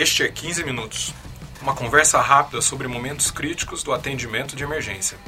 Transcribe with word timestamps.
Este 0.00 0.22
é 0.22 0.28
15 0.28 0.64
Minutos 0.64 1.12
uma 1.60 1.74
conversa 1.74 2.18
rápida 2.22 2.62
sobre 2.62 2.88
momentos 2.88 3.30
críticos 3.30 3.82
do 3.82 3.92
atendimento 3.92 4.56
de 4.56 4.64
emergência. 4.64 5.18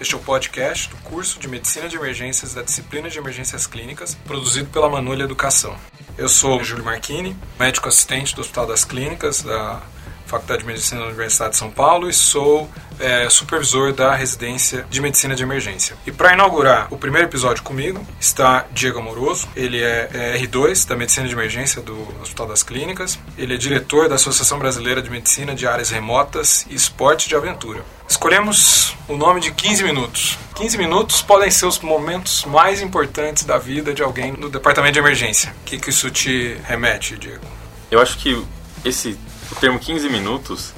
Este 0.00 0.14
é 0.14 0.16
o 0.16 0.20
podcast 0.20 0.88
do 0.88 0.96
curso 1.02 1.38
de 1.38 1.46
Medicina 1.46 1.90
de 1.90 1.96
Emergências 1.96 2.54
da 2.54 2.62
disciplina 2.62 3.10
de 3.10 3.18
Emergências 3.18 3.66
Clínicas, 3.66 4.14
produzido 4.14 4.70
pela 4.70 4.88
Manulha 4.88 5.24
Educação. 5.24 5.76
Eu 6.16 6.26
sou 6.26 6.64
Júlio 6.64 6.86
Marchini, 6.86 7.36
médico 7.60 7.86
assistente 7.86 8.34
do 8.34 8.40
Hospital 8.40 8.66
das 8.66 8.82
Clínicas 8.82 9.42
da 9.42 9.82
Faculdade 10.26 10.60
de 10.60 10.66
Medicina 10.66 11.00
da 11.00 11.06
Universidade 11.06 11.52
de 11.52 11.56
São 11.56 11.70
Paulo 11.70 12.08
e 12.08 12.12
sou 12.12 12.68
é, 12.98 13.28
supervisor 13.28 13.92
da 13.92 14.14
residência 14.14 14.86
de 14.90 15.00
medicina 15.00 15.34
de 15.34 15.42
emergência. 15.42 15.96
E 16.06 16.12
para 16.12 16.34
inaugurar 16.34 16.88
o 16.90 16.96
primeiro 16.96 17.28
episódio 17.28 17.62
comigo 17.62 18.04
está 18.20 18.66
Diego 18.72 18.98
Amoroso. 18.98 19.48
Ele 19.54 19.82
é, 19.82 20.08
é, 20.12 20.38
R2 20.38 20.88
da 20.88 20.96
medicina 20.96 21.26
de 21.26 21.32
emergência 21.32 21.80
do 21.82 21.96
Hospital 22.20 22.48
das 22.48 22.62
Clínicas. 22.62 23.18
Ele 23.36 23.54
é 23.54 23.56
diretor 23.56 24.08
da 24.08 24.16
Associação 24.16 24.58
Brasileira 24.58 25.02
de 25.02 25.10
Medicina 25.10 25.54
de 25.54 25.66
Áreas 25.66 25.90
Remotas 25.90 26.66
e 26.68 26.74
Esporte 26.74 27.28
de 27.28 27.36
Aventura. 27.36 27.84
Escolhemos 28.08 28.96
o 29.08 29.16
nome 29.16 29.40
de 29.40 29.52
15 29.52 29.82
minutos. 29.82 30.38
15 30.54 30.78
minutos 30.78 31.22
podem 31.22 31.50
ser 31.50 31.66
os 31.66 31.78
momentos 31.80 32.44
mais 32.44 32.80
importantes 32.80 33.44
da 33.44 33.58
vida 33.58 33.92
de 33.92 34.02
alguém 34.02 34.32
no 34.32 34.48
departamento 34.48 34.94
de 34.94 34.98
emergência. 34.98 35.54
O 35.62 35.64
que, 35.64 35.78
que 35.78 35.90
isso 35.90 36.10
te 36.10 36.56
remete, 36.64 37.16
Diego? 37.16 37.44
Eu 37.90 38.00
acho 38.00 38.16
que 38.18 38.42
esse 38.84 39.18
o 39.50 39.54
termo 39.56 39.78
15 39.78 40.08
minutos 40.08 40.74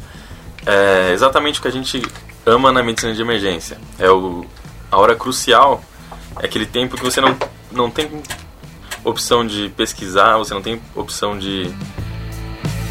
é 0.66 1.12
exatamente 1.12 1.58
o 1.58 1.62
que 1.62 1.68
a 1.68 1.72
gente 1.72 2.02
ama 2.44 2.72
na 2.72 2.82
medicina 2.82 3.14
de 3.14 3.22
emergência. 3.22 3.78
É 3.98 4.10
o, 4.10 4.44
a 4.90 4.96
hora 4.98 5.14
crucial, 5.14 5.82
é 6.40 6.46
aquele 6.46 6.66
tempo 6.66 6.96
que 6.96 7.02
você 7.02 7.20
não, 7.20 7.36
não 7.70 7.90
tem 7.90 8.22
opção 9.04 9.46
de 9.46 9.68
pesquisar, 9.70 10.36
você 10.36 10.52
não 10.54 10.62
tem 10.62 10.80
opção 10.94 11.38
de 11.38 11.72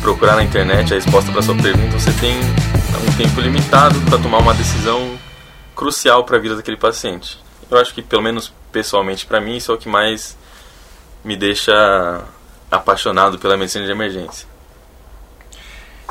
procurar 0.01 0.35
na 0.35 0.43
internet 0.43 0.93
a 0.93 0.95
resposta 0.95 1.31
para 1.31 1.41
sua 1.41 1.55
pergunta, 1.55 1.99
você 1.99 2.11
tem 2.13 2.39
um 2.39 3.17
tempo 3.17 3.41
limitado 3.41 3.99
para 4.01 4.17
tomar 4.17 4.39
uma 4.39 4.53
decisão 4.53 5.17
crucial 5.75 6.23
para 6.23 6.37
a 6.37 6.39
vida 6.39 6.55
daquele 6.55 6.77
paciente. 6.77 7.39
Eu 7.69 7.77
acho 7.77 7.93
que, 7.93 8.01
pelo 8.01 8.21
menos 8.21 8.53
pessoalmente 8.71 9.25
para 9.25 9.41
mim, 9.41 9.57
isso 9.57 9.71
é 9.71 9.75
o 9.75 9.77
que 9.77 9.89
mais 9.89 10.37
me 11.23 11.35
deixa 11.35 12.23
apaixonado 12.71 13.37
pela 13.37 13.57
medicina 13.57 13.85
de 13.85 13.91
emergência. 13.91 14.47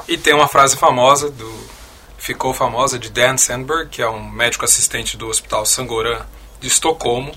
E 0.08 0.16
tem 0.16 0.34
uma 0.34 0.48
frase 0.48 0.76
famosa 0.76 1.30
do 1.30 1.66
ficou 2.18 2.52
famosa 2.52 2.98
de 2.98 3.10
Dan 3.10 3.36
Sandberg, 3.36 3.88
que 3.88 4.02
é 4.02 4.08
um 4.08 4.28
médico 4.28 4.64
assistente 4.64 5.16
do 5.16 5.28
Hospital 5.28 5.64
Sangoran 5.66 6.24
de 6.60 6.66
Estocolmo, 6.66 7.32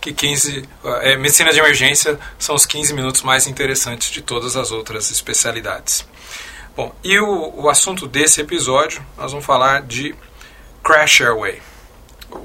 que 0.00 0.12
15 0.12 0.68
é, 1.02 1.16
medicina 1.16 1.52
de 1.52 1.58
emergência 1.58 2.18
são 2.38 2.54
os 2.54 2.66
15 2.66 2.94
minutos 2.94 3.22
mais 3.22 3.46
interessantes 3.46 4.10
de 4.10 4.22
todas 4.22 4.56
as 4.56 4.70
outras 4.70 5.10
especialidades. 5.10 6.06
Bom, 6.76 6.92
e 7.04 7.18
o, 7.18 7.62
o 7.62 7.68
assunto 7.68 8.06
desse 8.06 8.40
episódio, 8.40 9.04
nós 9.16 9.30
vamos 9.30 9.46
falar 9.46 9.82
de 9.82 10.14
crash 10.82 11.20
airway. 11.20 11.62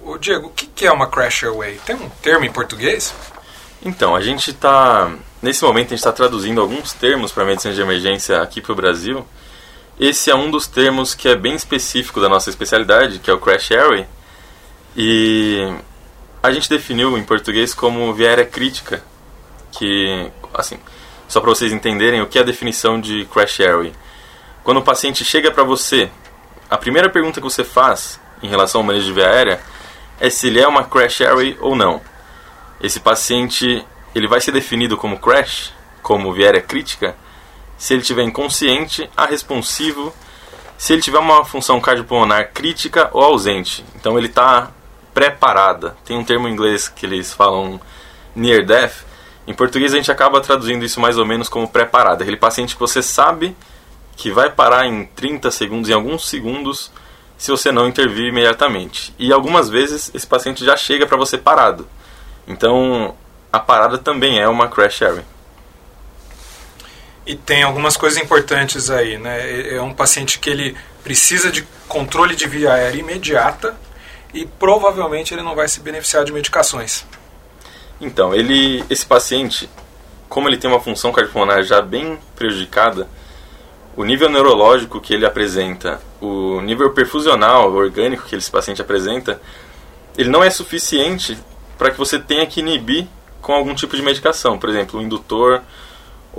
O 0.03 0.17
Diego, 0.17 0.47
o 0.47 0.51
que, 0.51 0.67
que 0.67 0.85
é 0.85 0.91
uma 0.91 1.07
crash 1.07 1.43
airway? 1.43 1.79
Tem 1.85 1.95
um 1.95 2.09
termo 2.21 2.45
em 2.45 2.51
português? 2.51 3.13
Então, 3.83 4.15
a 4.15 4.21
gente 4.21 4.51
está 4.51 5.11
nesse 5.41 5.63
momento 5.63 5.87
a 5.87 5.89
gente 5.89 5.99
está 5.99 6.11
traduzindo 6.11 6.61
alguns 6.61 6.93
termos 6.93 7.31
para 7.31 7.45
medicina 7.45 7.73
de 7.73 7.81
emergência 7.81 8.41
aqui 8.41 8.61
para 8.61 8.73
o 8.73 8.75
Brasil 8.75 9.25
esse 9.99 10.31
é 10.31 10.35
um 10.35 10.49
dos 10.49 10.65
termos 10.65 11.13
que 11.13 11.27
é 11.27 11.35
bem 11.35 11.55
específico 11.55 12.21
da 12.21 12.29
nossa 12.29 12.49
especialidade, 12.49 13.19
que 13.19 13.29
é 13.29 13.33
o 13.33 13.39
Crash 13.39 13.71
Airway. 13.71 14.07
E 14.95 15.73
a 16.41 16.51
gente 16.51 16.69
definiu 16.69 17.17
em 17.17 17.23
português 17.23 17.73
como 17.73 18.13
viária 18.13 18.45
crítica, 18.45 19.03
que, 19.73 20.31
assim, 20.53 20.79
só 21.27 21.41
para 21.41 21.49
vocês 21.49 21.73
entenderem 21.73 22.21
o 22.21 22.27
que 22.27 22.37
é 22.37 22.41
a 22.41 22.45
definição 22.45 22.99
de 22.99 23.25
Crash 23.25 23.59
Airway. 23.59 23.93
Quando 24.63 24.77
o 24.77 24.83
paciente 24.83 25.25
chega 25.25 25.51
para 25.51 25.63
você, 25.63 26.09
a 26.69 26.77
primeira 26.77 27.09
pergunta 27.09 27.41
que 27.41 27.43
você 27.43 27.65
faz 27.65 28.19
em 28.41 28.47
relação 28.47 28.79
ao 28.79 28.87
manejo 28.87 29.07
de 29.07 29.13
via 29.13 29.27
aérea 29.27 29.59
é 30.17 30.29
se 30.29 30.47
ele 30.47 30.61
é 30.61 30.67
uma 30.67 30.85
Crash 30.85 31.21
Airway 31.21 31.57
ou 31.59 31.75
não. 31.75 32.01
Esse 32.81 33.01
paciente, 33.01 33.85
ele 34.15 34.27
vai 34.27 34.39
ser 34.39 34.53
definido 34.53 34.95
como 34.95 35.19
crash, 35.19 35.73
como 36.01 36.31
viária 36.31 36.61
crítica, 36.61 37.17
se 37.79 37.93
ele 37.93 38.03
tiver 38.03 38.23
inconsciente, 38.23 39.09
responsivo, 39.17 40.13
se 40.77 40.93
ele 40.93 41.01
tiver 41.01 41.17
uma 41.17 41.45
função 41.45 41.79
cardiopulmonar 41.79 42.51
crítica 42.53 43.09
ou 43.13 43.23
ausente. 43.23 43.85
Então 43.95 44.17
ele 44.17 44.27
está 44.27 44.69
preparada. 45.13 45.95
Tem 46.05 46.17
um 46.17 46.23
termo 46.23 46.47
em 46.47 46.51
inglês 46.51 46.89
que 46.89 47.05
eles 47.05 47.33
falam 47.33 47.79
near 48.35 48.65
death. 48.65 49.05
Em 49.47 49.53
português 49.53 49.93
a 49.93 49.95
gente 49.95 50.11
acaba 50.11 50.41
traduzindo 50.41 50.83
isso 50.83 50.99
mais 50.99 51.17
ou 51.17 51.25
menos 51.25 51.47
como 51.47 51.67
preparada. 51.69 52.21
Aquele 52.21 52.37
paciente 52.37 52.75
que 52.75 52.79
você 52.79 53.01
sabe 53.01 53.55
que 54.17 54.29
vai 54.29 54.49
parar 54.49 54.85
em 54.85 55.05
30 55.05 55.49
segundos, 55.49 55.89
em 55.89 55.93
alguns 55.93 56.27
segundos, 56.27 56.91
se 57.37 57.49
você 57.49 57.71
não 57.71 57.87
intervir 57.87 58.27
imediatamente. 58.27 59.15
E 59.17 59.31
algumas 59.31 59.69
vezes 59.69 60.11
esse 60.13 60.27
paciente 60.27 60.65
já 60.65 60.75
chega 60.75 61.07
para 61.07 61.17
você 61.17 61.37
parado. 61.37 61.87
Então 62.45 63.15
a 63.51 63.59
parada 63.59 63.97
também 63.97 64.37
é 64.37 64.47
uma 64.49 64.67
crash 64.67 65.01
area. 65.01 65.38
E 67.29 67.35
tem 67.35 67.61
algumas 67.61 67.95
coisas 67.95 68.19
importantes 68.19 68.89
aí, 68.89 69.15
né? 69.19 69.39
É, 69.39 69.75
é 69.75 69.81
um 69.83 69.93
paciente 69.93 70.39
que 70.39 70.49
ele 70.49 70.75
precisa 71.03 71.51
de 71.51 71.61
controle 71.87 72.35
de 72.35 72.47
via 72.47 72.73
aérea 72.73 72.99
imediata 72.99 73.77
e 74.33 74.47
provavelmente 74.47 75.31
ele 75.31 75.43
não 75.43 75.53
vai 75.53 75.67
se 75.67 75.79
beneficiar 75.79 76.25
de 76.25 76.33
medicações. 76.33 77.05
Então, 78.01 78.33
ele, 78.33 78.83
esse 78.89 79.05
paciente, 79.05 79.69
como 80.27 80.49
ele 80.49 80.57
tem 80.57 80.67
uma 80.67 80.79
função 80.79 81.11
cardiopulmonar 81.11 81.61
já 81.61 81.83
bem 81.83 82.17
prejudicada, 82.35 83.07
o 83.95 84.03
nível 84.03 84.27
neurológico 84.27 84.99
que 84.99 85.13
ele 85.13 85.25
apresenta, 85.27 86.01
o 86.19 86.59
nível 86.61 86.89
perfusional 86.93 87.71
orgânico 87.71 88.25
que 88.25 88.35
esse 88.35 88.49
paciente 88.49 88.81
apresenta, 88.81 89.39
ele 90.17 90.29
não 90.29 90.43
é 90.43 90.49
suficiente 90.49 91.37
para 91.77 91.91
que 91.91 91.97
você 91.99 92.17
tenha 92.17 92.47
que 92.47 92.59
inibir 92.59 93.07
com 93.39 93.53
algum 93.53 93.75
tipo 93.75 93.95
de 93.95 94.01
medicação, 94.01 94.57
por 94.57 94.67
exemplo, 94.67 94.99
um 94.99 95.03
indutor 95.03 95.61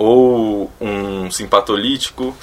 ou 0.01 0.71
um 0.79 1.29
simpatolítico. 1.29 2.35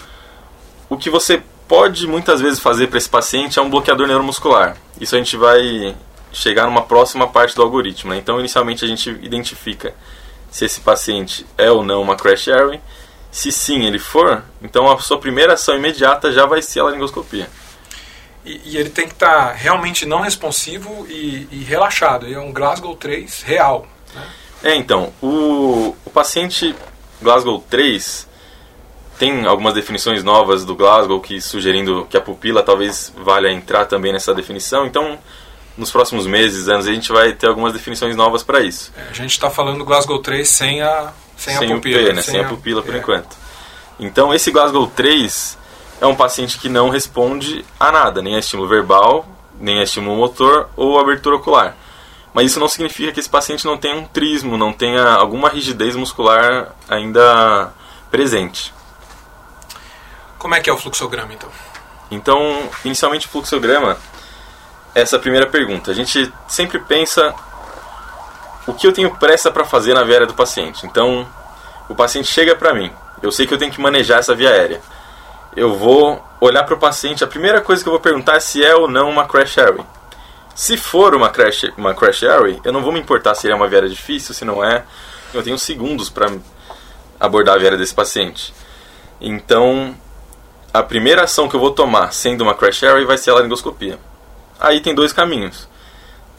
O 0.89 0.97
que 0.97 1.11
você 1.11 1.43
pode 1.67 2.07
muitas 2.07 2.41
vezes 2.41 2.61
fazer 2.61 2.87
para 2.87 2.99
esse 2.99 3.09
paciente 3.09 3.59
é 3.59 3.63
um 3.63 3.69
bloqueador 3.69 4.07
neuromuscular. 4.07 4.77
Isso 5.01 5.15
a 5.15 5.19
gente 5.19 5.37
vai 5.37 5.95
chegar 6.33 6.67
numa 6.67 6.83
próxima 6.83 7.27
parte 7.27 7.55
do 7.55 7.63
algoritmo. 7.63 8.11
Né? 8.11 8.19
Então, 8.19 8.39
inicialmente 8.39 8.85
a 8.85 8.89
gente 8.89 9.11
identifica 9.23 9.95
se 10.51 10.65
esse 10.65 10.81
paciente 10.81 11.45
é 11.57 11.71
ou 11.71 11.85
não 11.85 12.01
uma 12.01 12.17
crash 12.17 12.49
airway. 12.49 12.81
Se 13.31 13.53
sim 13.53 13.85
ele 13.85 13.99
for, 13.99 14.43
então 14.63 14.91
a 14.91 14.99
sua 14.99 15.19
primeira 15.19 15.53
ação 15.53 15.77
imediata 15.77 16.33
já 16.33 16.47
vai 16.47 16.63
ser 16.63 16.81
a 16.81 16.85
laringoscopia. 16.85 17.51
E, 18.45 18.61
e 18.65 18.77
ele 18.79 18.89
tem 18.89 19.07
que 19.07 19.13
estar 19.13 19.49
tá 19.49 19.53
realmente 19.53 20.07
não 20.07 20.21
responsivo 20.21 21.07
e, 21.11 21.47
e 21.51 21.65
relaxado. 21.65 22.27
é 22.27 22.39
um 22.39 22.53
Glasgow 22.53 22.97
3 22.97 23.43
real. 23.43 23.87
Né? 24.15 24.27
É, 24.63 24.75
então, 24.75 25.13
o, 25.21 25.95
o 26.05 26.11
paciente 26.11 26.75
Glasgow 27.21 27.65
3 27.69 28.29
tem 29.19 29.47
algumas 29.47 29.75
definições 29.75 30.23
novas 30.23 30.65
do 30.65 30.77
Glasgow 30.77 31.21
que 31.21 31.41
sugerindo 31.41 32.07
que 32.09 32.17
a 32.17 32.21
pupila 32.21 32.63
talvez 32.63 33.13
valha 33.17 33.51
entrar 33.51 33.85
também 33.87 34.13
nessa 34.13 34.33
definição. 34.33 34.87
Então, 34.87 35.19
nos 35.77 35.91
próximos 35.91 36.27
meses, 36.27 36.69
anos, 36.69 36.87
a 36.87 36.93
gente 36.93 37.11
vai 37.11 37.33
ter 37.33 37.49
algumas 37.49 37.73
definições 37.73 38.15
novas 38.15 38.43
para 38.43 38.61
isso. 38.61 38.93
É, 38.97 39.11
a 39.11 39.13
gente 39.13 39.33
está 39.33 39.51
falando 39.51 39.79
do 39.79 39.85
Glasgow 39.85 40.21
3 40.21 40.49
sem 40.49 40.83
a 40.83 41.13
sem, 41.37 41.57
sem 41.57 41.73
a 41.73 41.75
pupila, 41.77 41.99
P, 41.99 42.13
né? 42.13 42.23
sem, 42.23 42.33
sem 42.33 42.41
a, 42.41 42.47
a, 42.47 42.49
pupila 42.49 42.83
por 42.83 42.95
é. 42.95 42.99
enquanto. 42.99 43.37
Então, 43.99 44.35
esse 44.35 44.51
Glasgow 44.51 44.87
3 44.87 45.59
é 46.01 46.07
um 46.07 46.15
paciente 46.15 46.59
que 46.59 46.69
não 46.69 46.89
responde 46.89 47.65
a 47.79 47.91
nada, 47.91 48.23
nem 48.23 48.37
a 48.37 48.39
estímulo 48.39 48.69
verbal, 48.69 49.27
nem 49.61 49.81
a 49.81 49.83
estímulo 49.83 50.17
motor 50.17 50.69
ou 50.77 50.99
abertura 50.99 51.37
ocular. 51.37 51.77
Mas 52.33 52.51
isso 52.51 52.61
não 52.61 52.69
significa 52.69 53.13
que 53.13 53.21
esse 53.21 53.29
paciente 53.29 53.65
não 53.65 53.77
tenha 53.77 53.97
um 53.97 54.05
trismo, 54.05 54.57
não 54.57 54.73
tenha 54.73 55.05
alguma 55.05 55.49
rigidez 55.49 55.97
muscular 55.97 56.75
ainda 56.89 57.73
presente. 58.11 58.73
Como 60.39 60.55
é 60.55 60.61
que 60.61 60.71
é 60.71 60.73
o 60.73 60.79
fluxograma, 60.79 61.33
então? 61.33 61.51
Então, 62.11 62.71
inicialmente 62.85 63.27
o 63.27 63.31
fluxograma, 63.31 63.99
essa 64.95 65.17
é 65.17 65.19
primeira 65.19 65.47
pergunta. 65.47 65.91
A 65.91 65.95
gente 65.95 66.33
sempre 66.47 66.79
pensa 66.79 67.35
o 68.67 68.75
que 68.75 68.87
eu 68.87 68.93
tenho 68.93 69.11
pressa 69.17 69.51
para 69.51 69.65
fazer 69.65 69.95
na 69.95 70.03
via 70.03 70.15
aérea 70.15 70.27
do 70.27 70.35
paciente. 70.35 70.87
Então, 70.87 71.27
o 71.89 71.95
paciente 71.95 72.31
chega 72.31 72.55
para 72.55 72.75
mim, 72.75 72.93
eu 73.23 73.33
sei 73.33 73.47
que 73.47 73.55
eu 73.55 73.59
tenho 73.59 73.73
que 73.73 73.81
manejar 73.81 74.19
essa 74.19 74.35
via 74.35 74.51
aérea. 74.51 74.81
Eu 75.57 75.75
vou 75.75 76.23
olhar 76.41 76.63
para 76.65 76.75
o 76.75 76.79
paciente, 76.79 77.25
a 77.25 77.27
primeira 77.27 77.61
coisa 77.61 77.83
que 77.83 77.89
eu 77.89 77.93
vou 77.93 78.01
perguntar 78.01 78.37
é 78.37 78.41
se 78.41 78.63
é 78.63 78.75
ou 78.75 78.89
não 78.89 79.09
uma 79.09 79.27
crash 79.27 79.59
airway. 79.59 79.85
Se 80.59 80.77
for 80.77 81.15
uma 81.15 81.31
crash, 81.31 81.71
uma 81.77 81.95
crash 81.95 82.25
airway, 82.25 82.61
eu 82.65 82.73
não 82.73 82.83
vou 82.83 82.91
me 82.91 82.99
importar 82.99 83.33
se 83.37 83.49
é 83.49 83.55
uma 83.55 83.69
viária 83.69 83.89
difícil, 83.89 84.35
se 84.35 84.45
não 84.45 84.63
é. 84.63 84.85
Eu 85.33 85.41
tenho 85.41 85.57
segundos 85.57 86.11
para 86.11 86.37
abordar 87.21 87.55
a 87.55 87.59
viária 87.59 87.79
desse 87.79 87.95
paciente. 87.95 88.53
Então, 89.21 89.95
a 90.75 90.83
primeira 90.83 91.23
ação 91.23 91.49
que 91.49 91.55
eu 91.55 91.61
vou 91.61 91.71
tomar, 91.71 92.13
sendo 92.13 92.41
uma 92.41 92.57
crash 92.57 92.83
airway, 92.83 93.05
vai 93.05 93.17
ser 93.17 93.31
a 93.31 93.35
laringoscopia. 93.35 94.01
Aí 94.59 94.81
tem 94.81 94.97
dois 94.97 95.13
caminhos. 95.13 95.69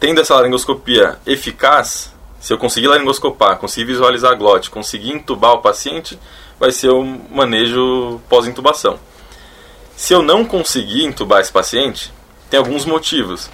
Tendo 0.02 0.20
essa 0.20 0.36
laringoscopia 0.36 1.18
eficaz, 1.26 2.14
se 2.42 2.52
eu 2.52 2.58
conseguir 2.58 2.88
laringoscopar, 2.88 3.58
conseguir 3.58 3.86
visualizar 3.86 4.34
a 4.34 4.36
glote, 4.36 4.70
conseguir 4.70 5.14
entubar 5.14 5.54
o 5.54 5.62
paciente, 5.62 6.20
vai 6.60 6.74
ser 6.74 6.90
o 6.90 7.06
manejo 7.06 8.20
pós-intubação. 8.28 9.00
Se 9.96 10.14
eu 10.14 10.22
não 10.22 10.44
conseguir 10.44 11.06
intubar 11.06 11.40
esse 11.40 11.54
paciente, 11.54 12.12
tem 12.50 12.58
alguns 12.58 12.84
motivos. 12.84 13.50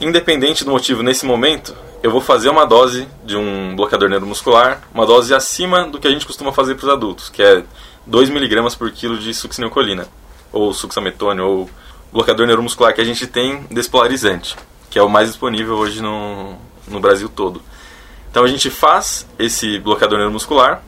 Independente 0.00 0.64
do 0.64 0.70
motivo 0.70 1.02
nesse 1.02 1.24
momento, 1.24 1.74
eu 2.02 2.10
vou 2.10 2.20
fazer 2.20 2.48
uma 2.50 2.66
dose 2.66 3.08
de 3.24 3.36
um 3.36 3.74
bloqueador 3.76 4.08
neuromuscular, 4.08 4.82
uma 4.92 5.06
dose 5.06 5.34
acima 5.34 5.86
do 5.86 5.98
que 5.98 6.08
a 6.08 6.10
gente 6.10 6.26
costuma 6.26 6.52
fazer 6.52 6.74
para 6.74 6.86
os 6.86 6.92
adultos, 6.92 7.28
que 7.28 7.42
é 7.42 7.62
2mg 8.08 8.76
por 8.76 8.90
quilo 8.90 9.16
de 9.18 9.32
succinilcolina, 9.32 10.06
ou 10.52 10.74
succinilcolina, 10.74 11.44
ou 11.44 11.70
bloqueador 12.12 12.46
neuromuscular 12.46 12.94
que 12.94 13.00
a 13.00 13.04
gente 13.04 13.26
tem 13.26 13.66
despolarizante, 13.70 14.56
que 14.90 14.98
é 14.98 15.02
o 15.02 15.08
mais 15.08 15.28
disponível 15.28 15.76
hoje 15.76 16.02
no, 16.02 16.56
no 16.88 17.00
Brasil 17.00 17.28
todo. 17.28 17.62
Então 18.30 18.44
a 18.44 18.48
gente 18.48 18.68
faz 18.68 19.26
esse 19.38 19.78
bloqueador 19.78 20.18
neuromuscular. 20.18 20.82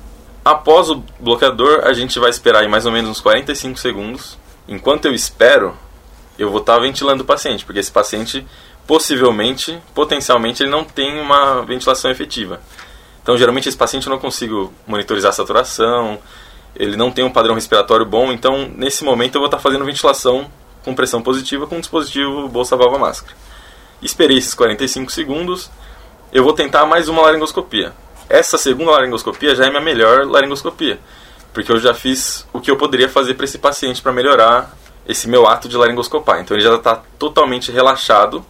Após 0.44 0.91
o 0.91 1.03
bloqueador, 1.19 1.81
a 1.85 1.93
gente 1.93 2.19
vai 2.19 2.31
esperar 2.31 2.64
em 2.64 2.69
mais 2.69 2.87
ou 2.87 2.93
menos 2.93 3.11
uns 3.11 3.20
45 3.20 3.79
segundos. 3.79 4.37
Enquanto 4.69 5.06
eu 5.06 5.14
espero, 5.14 5.76
eu 6.38 6.50
vou 6.50 6.61
estar 6.61 6.79
ventilando 6.79 7.23
o 7.23 7.26
paciente, 7.26 7.64
porque 7.64 7.81
esse 7.81 7.91
paciente 7.91 8.47
possivelmente, 8.86 9.80
potencialmente, 9.94 10.62
ele 10.62 10.70
não 10.70 10.84
tem 10.84 11.20
uma 11.20 11.62
ventilação 11.62 12.10
efetiva. 12.10 12.60
Então, 13.22 13.36
geralmente, 13.36 13.68
esse 13.68 13.76
paciente 13.76 14.06
eu 14.06 14.10
não 14.10 14.18
consigo 14.18 14.72
monitorizar 14.86 15.30
a 15.30 15.32
saturação, 15.32 16.18
ele 16.74 16.96
não 16.96 17.10
tem 17.10 17.24
um 17.24 17.30
padrão 17.30 17.54
respiratório 17.54 18.06
bom, 18.06 18.30
então, 18.30 18.70
nesse 18.76 19.02
momento, 19.02 19.34
eu 19.34 19.40
vou 19.40 19.46
estar 19.46 19.58
fazendo 19.58 19.84
ventilação 19.84 20.50
com 20.84 20.94
pressão 20.94 21.20
positiva 21.20 21.66
com 21.66 21.76
o 21.76 21.80
dispositivo 21.80 22.48
bolsa 22.48 22.76
válvula 22.76 23.00
máscara. 23.00 23.34
Esperei 24.00 24.38
esses 24.38 24.54
45 24.54 25.10
segundos, 25.10 25.68
eu 26.32 26.44
vou 26.44 26.52
tentar 26.52 26.86
mais 26.86 27.08
uma 27.08 27.22
laringoscopia. 27.22 27.92
Essa 28.28 28.56
segunda 28.56 28.92
laringoscopia 28.92 29.54
já 29.54 29.66
é 29.66 29.70
minha 29.70 29.80
melhor 29.80 30.26
laringoscopia, 30.26 31.00
porque 31.52 31.72
eu 31.72 31.78
já 31.78 31.92
fiz 31.92 32.46
o 32.52 32.60
que 32.60 32.70
eu 32.70 32.76
poderia 32.76 33.08
fazer 33.08 33.34
para 33.34 33.44
esse 33.44 33.58
paciente 33.58 34.00
para 34.00 34.12
melhorar 34.12 34.76
esse 35.08 35.28
meu 35.28 35.46
ato 35.46 35.68
de 35.68 35.76
laringoscopar. 35.76 36.40
Então 36.40 36.56
ele 36.56 36.62
já 36.62 36.74
está 36.74 37.02
totalmente 37.18 37.72
relaxado. 37.72 38.44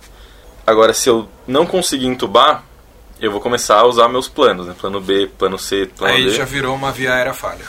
Agora, 0.67 0.93
se 0.93 1.09
eu 1.09 1.29
não 1.47 1.65
conseguir 1.65 2.07
entubar, 2.07 2.65
eu 3.21 3.31
vou 3.31 3.41
começar 3.41 3.79
a 3.79 3.87
usar 3.87 4.09
meus 4.09 4.29
planos, 4.29 4.67
né? 4.67 4.75
Plano 4.79 5.01
B, 5.01 5.31
plano 5.39 5.59
C, 5.59 5.87
plano 5.97 6.15
Aí 6.15 6.25
D. 6.25 6.31
já 6.31 6.45
virou 6.45 6.75
uma 6.75 6.91
via 6.91 7.15
aérea 7.15 7.33
falha. 7.33 7.65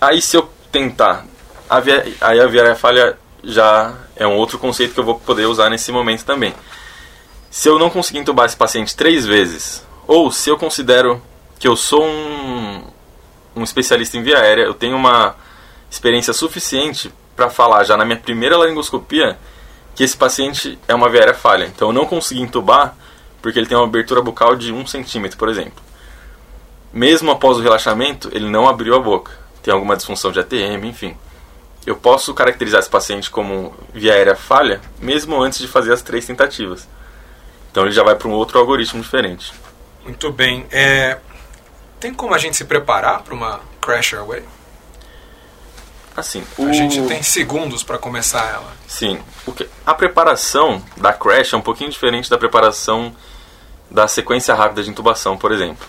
Aí 0.00 0.20
se 0.20 0.36
eu 0.36 0.50
tentar, 0.72 1.24
a 1.68 1.80
via, 1.80 2.12
aí 2.20 2.40
a 2.40 2.46
via 2.46 2.62
aérea 2.62 2.76
falha 2.76 3.16
já 3.42 3.94
é 4.16 4.26
um 4.26 4.36
outro 4.36 4.58
conceito 4.58 4.92
que 4.94 5.00
eu 5.00 5.04
vou 5.04 5.18
poder 5.18 5.46
usar 5.46 5.70
nesse 5.70 5.90
momento 5.92 6.24
também. 6.24 6.54
Se 7.50 7.68
eu 7.68 7.78
não 7.78 7.88
conseguir 7.88 8.18
entubar 8.18 8.46
esse 8.46 8.56
paciente 8.56 8.94
três 8.94 9.24
vezes, 9.24 9.86
ou 10.06 10.30
se 10.30 10.50
eu 10.50 10.58
considero 10.58 11.22
que 11.58 11.68
eu 11.68 11.76
sou 11.76 12.04
um, 12.04 12.82
um 13.56 13.62
especialista 13.62 14.16
em 14.16 14.22
via 14.22 14.38
aérea, 14.38 14.62
eu 14.62 14.74
tenho 14.74 14.96
uma 14.96 15.36
experiência 15.90 16.32
suficiente 16.32 17.12
para 17.34 17.48
falar 17.48 17.84
já 17.84 17.96
na 17.96 18.04
minha 18.04 18.18
primeira 18.18 18.56
laringoscopia 18.56 19.38
que 20.00 20.04
esse 20.04 20.16
paciente 20.16 20.78
é 20.88 20.94
uma 20.94 21.10
via 21.10 21.20
aérea 21.20 21.34
falha. 21.34 21.66
Então 21.66 21.88
eu 21.88 21.92
não 21.92 22.06
consegui 22.06 22.40
entubar 22.40 22.96
porque 23.42 23.58
ele 23.58 23.66
tem 23.66 23.76
uma 23.76 23.84
abertura 23.84 24.22
bucal 24.22 24.56
de 24.56 24.72
1 24.72 24.86
centímetro, 24.86 25.36
por 25.36 25.46
exemplo. 25.46 25.82
Mesmo 26.90 27.30
após 27.30 27.58
o 27.58 27.60
relaxamento, 27.60 28.30
ele 28.32 28.48
não 28.48 28.66
abriu 28.66 28.94
a 28.94 28.98
boca. 28.98 29.30
Tem 29.62 29.74
alguma 29.74 29.94
disfunção 29.94 30.32
de 30.32 30.40
ATM, 30.40 30.86
enfim 30.86 31.14
eu 31.86 31.96
posso 31.96 32.32
caracterizar 32.32 32.80
esse 32.80 32.88
paciente 32.88 33.30
como 33.30 33.74
via 33.92 34.14
aérea 34.14 34.36
falha, 34.36 34.80
mesmo 35.00 35.42
antes 35.42 35.58
de 35.58 35.68
fazer 35.68 35.92
as 35.92 36.02
três 36.02 36.26
tentativas. 36.26 36.88
Então 37.70 37.84
ele 37.84 37.92
já 37.92 38.02
vai 38.02 38.14
para 38.14 38.28
um 38.28 38.32
outro 38.32 38.58
algoritmo 38.58 39.02
diferente. 39.02 39.52
Muito 40.04 40.32
bem. 40.32 40.66
É... 40.70 41.18
Tem 41.98 42.12
como 42.12 42.34
a 42.34 42.38
gente 42.38 42.56
se 42.56 42.64
preparar 42.64 43.22
para 43.22 43.34
uma 43.34 43.60
crash 43.80 44.14
airway? 44.14 44.42
Assim, 46.16 46.44
o... 46.58 46.66
A 46.66 46.72
gente 46.72 47.00
tem 47.02 47.22
segundos 47.22 47.82
para 47.82 47.98
começar 47.98 48.46
ela. 48.46 48.72
Sim. 48.86 49.20
Que... 49.56 49.68
A 49.86 49.94
preparação 49.94 50.82
da 50.96 51.12
crash 51.12 51.52
é 51.52 51.56
um 51.56 51.62
pouquinho 51.62 51.90
diferente 51.90 52.28
da 52.28 52.36
preparação 52.36 53.14
da 53.90 54.06
sequência 54.06 54.54
rápida 54.54 54.82
de 54.82 54.90
intubação, 54.90 55.36
por 55.36 55.52
exemplo. 55.52 55.86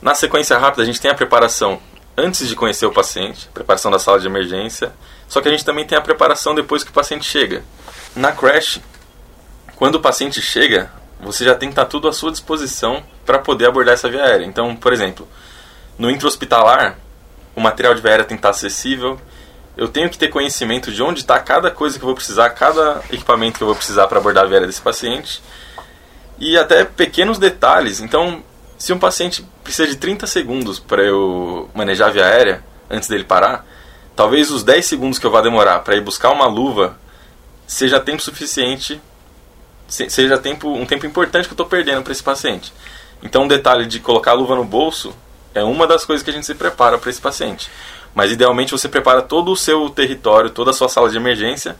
Na 0.00 0.14
sequência 0.14 0.58
rápida, 0.58 0.82
a 0.82 0.86
gente 0.86 1.00
tem 1.00 1.10
a 1.10 1.14
preparação 1.14 1.80
antes 2.16 2.48
de 2.48 2.56
conhecer 2.56 2.86
o 2.86 2.92
paciente, 2.92 3.48
preparação 3.54 3.90
da 3.90 3.98
sala 3.98 4.18
de 4.18 4.26
emergência. 4.26 4.92
Só 5.28 5.40
que 5.40 5.48
a 5.48 5.50
gente 5.50 5.64
também 5.64 5.86
tem 5.86 5.96
a 5.96 6.00
preparação 6.00 6.54
depois 6.54 6.82
que 6.82 6.90
o 6.90 6.94
paciente 6.94 7.24
chega. 7.24 7.64
Na 8.14 8.32
crash, 8.32 8.80
quando 9.76 9.96
o 9.96 10.00
paciente 10.00 10.42
chega, 10.42 10.90
você 11.20 11.44
já 11.44 11.54
tem 11.54 11.68
que 11.68 11.72
estar 11.72 11.86
tudo 11.86 12.08
à 12.08 12.12
sua 12.12 12.30
disposição 12.30 13.02
para 13.24 13.38
poder 13.38 13.68
abordar 13.68 13.94
essa 13.94 14.08
via 14.08 14.24
aérea. 14.24 14.44
Então, 14.44 14.74
por 14.76 14.92
exemplo, 14.92 15.26
no 15.96 16.10
intra-hospitalar, 16.10 16.98
material 17.62 17.94
de 17.94 18.06
aérea 18.06 18.24
tem 18.24 18.36
que 18.36 18.40
estar 18.40 18.50
acessível. 18.50 19.20
Eu 19.76 19.88
tenho 19.88 20.10
que 20.10 20.18
ter 20.18 20.28
conhecimento 20.28 20.92
de 20.92 21.02
onde 21.02 21.20
está 21.20 21.38
cada 21.38 21.70
coisa 21.70 21.98
que 21.98 22.04
eu 22.04 22.06
vou 22.06 22.14
precisar, 22.14 22.50
cada 22.50 23.02
equipamento 23.10 23.56
que 23.56 23.62
eu 23.62 23.68
vou 23.68 23.76
precisar 23.76 24.06
para 24.06 24.18
abordar 24.18 24.44
a 24.44 24.48
aérea 24.48 24.66
desse 24.66 24.82
paciente. 24.82 25.42
E 26.38 26.58
até 26.58 26.84
pequenos 26.84 27.38
detalhes. 27.38 28.00
Então, 28.00 28.42
se 28.76 28.92
um 28.92 28.98
paciente 28.98 29.46
precisa 29.62 29.88
de 29.88 29.96
30 29.96 30.26
segundos 30.26 30.78
para 30.78 31.02
eu 31.02 31.70
manejar 31.74 32.08
a 32.08 32.10
via 32.10 32.26
aérea 32.26 32.64
antes 32.90 33.08
dele 33.08 33.24
parar, 33.24 33.64
talvez 34.14 34.50
os 34.50 34.62
10 34.62 34.84
segundos 34.84 35.18
que 35.18 35.26
eu 35.26 35.30
vá 35.30 35.40
demorar 35.40 35.80
para 35.80 35.96
ir 35.96 36.00
buscar 36.00 36.30
uma 36.30 36.46
luva 36.46 36.98
seja 37.66 38.00
tempo 38.00 38.22
suficiente, 38.22 39.00
seja 39.86 40.36
tempo, 40.36 40.68
um 40.68 40.84
tempo 40.84 41.06
importante 41.06 41.46
que 41.46 41.52
eu 41.52 41.54
estou 41.54 41.66
perdendo 41.66 42.02
para 42.02 42.12
esse 42.12 42.22
paciente. 42.22 42.72
Então, 43.22 43.44
um 43.44 43.48
detalhe 43.48 43.86
de 43.86 44.00
colocar 44.00 44.32
a 44.32 44.34
luva 44.34 44.56
no 44.56 44.64
bolso 44.64 45.14
é 45.54 45.62
uma 45.62 45.86
das 45.86 46.04
coisas 46.04 46.22
que 46.22 46.30
a 46.30 46.32
gente 46.32 46.46
se 46.46 46.54
prepara 46.54 46.98
para 46.98 47.10
esse 47.10 47.20
paciente. 47.20 47.70
Mas, 48.14 48.30
idealmente, 48.30 48.72
você 48.72 48.88
prepara 48.88 49.22
todo 49.22 49.50
o 49.50 49.56
seu 49.56 49.88
território, 49.90 50.50
toda 50.50 50.70
a 50.70 50.74
sua 50.74 50.88
sala 50.88 51.08
de 51.08 51.16
emergência 51.16 51.76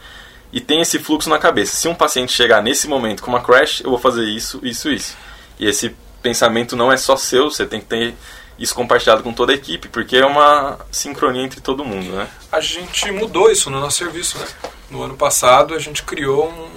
e 0.52 0.60
tem 0.60 0.80
esse 0.80 0.98
fluxo 0.98 1.30
na 1.30 1.38
cabeça. 1.38 1.76
Se 1.76 1.88
um 1.88 1.94
paciente 1.94 2.32
chegar 2.32 2.62
nesse 2.62 2.86
momento 2.86 3.22
com 3.22 3.30
uma 3.30 3.40
crash, 3.40 3.80
eu 3.80 3.90
vou 3.90 3.98
fazer 3.98 4.24
isso, 4.24 4.60
isso, 4.62 4.90
isso. 4.90 5.16
E 5.58 5.66
esse 5.66 5.94
pensamento 6.22 6.76
não 6.76 6.92
é 6.92 6.96
só 6.96 7.16
seu, 7.16 7.50
você 7.50 7.66
tem 7.66 7.80
que 7.80 7.86
ter 7.86 8.14
isso 8.58 8.74
compartilhado 8.74 9.22
com 9.22 9.32
toda 9.32 9.52
a 9.52 9.54
equipe, 9.54 9.88
porque 9.88 10.16
é 10.16 10.26
uma 10.26 10.78
sincronia 10.90 11.42
entre 11.42 11.60
todo 11.60 11.84
mundo, 11.84 12.12
né? 12.12 12.28
A 12.50 12.60
gente 12.60 13.10
mudou 13.10 13.50
isso 13.50 13.70
no 13.70 13.80
nosso 13.80 13.98
serviço, 13.98 14.38
né? 14.38 14.46
No 14.90 15.02
ano 15.02 15.16
passado 15.16 15.74
a 15.74 15.78
gente 15.78 16.02
criou 16.02 16.48
um, 16.48 16.70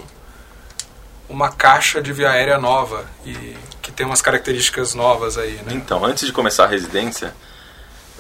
uma 1.30 1.50
caixa 1.52 2.02
de 2.02 2.14
via 2.14 2.32
aérea 2.32 2.58
nova 2.58 3.06
e 3.26 3.56
que 3.86 3.92
tem 3.92 4.04
umas 4.04 4.20
características 4.20 4.96
novas 4.96 5.38
aí, 5.38 5.62
né? 5.64 5.74
Então, 5.74 6.04
antes 6.04 6.26
de 6.26 6.34
começar 6.34 6.64
a 6.64 6.68
residência, 6.68 7.36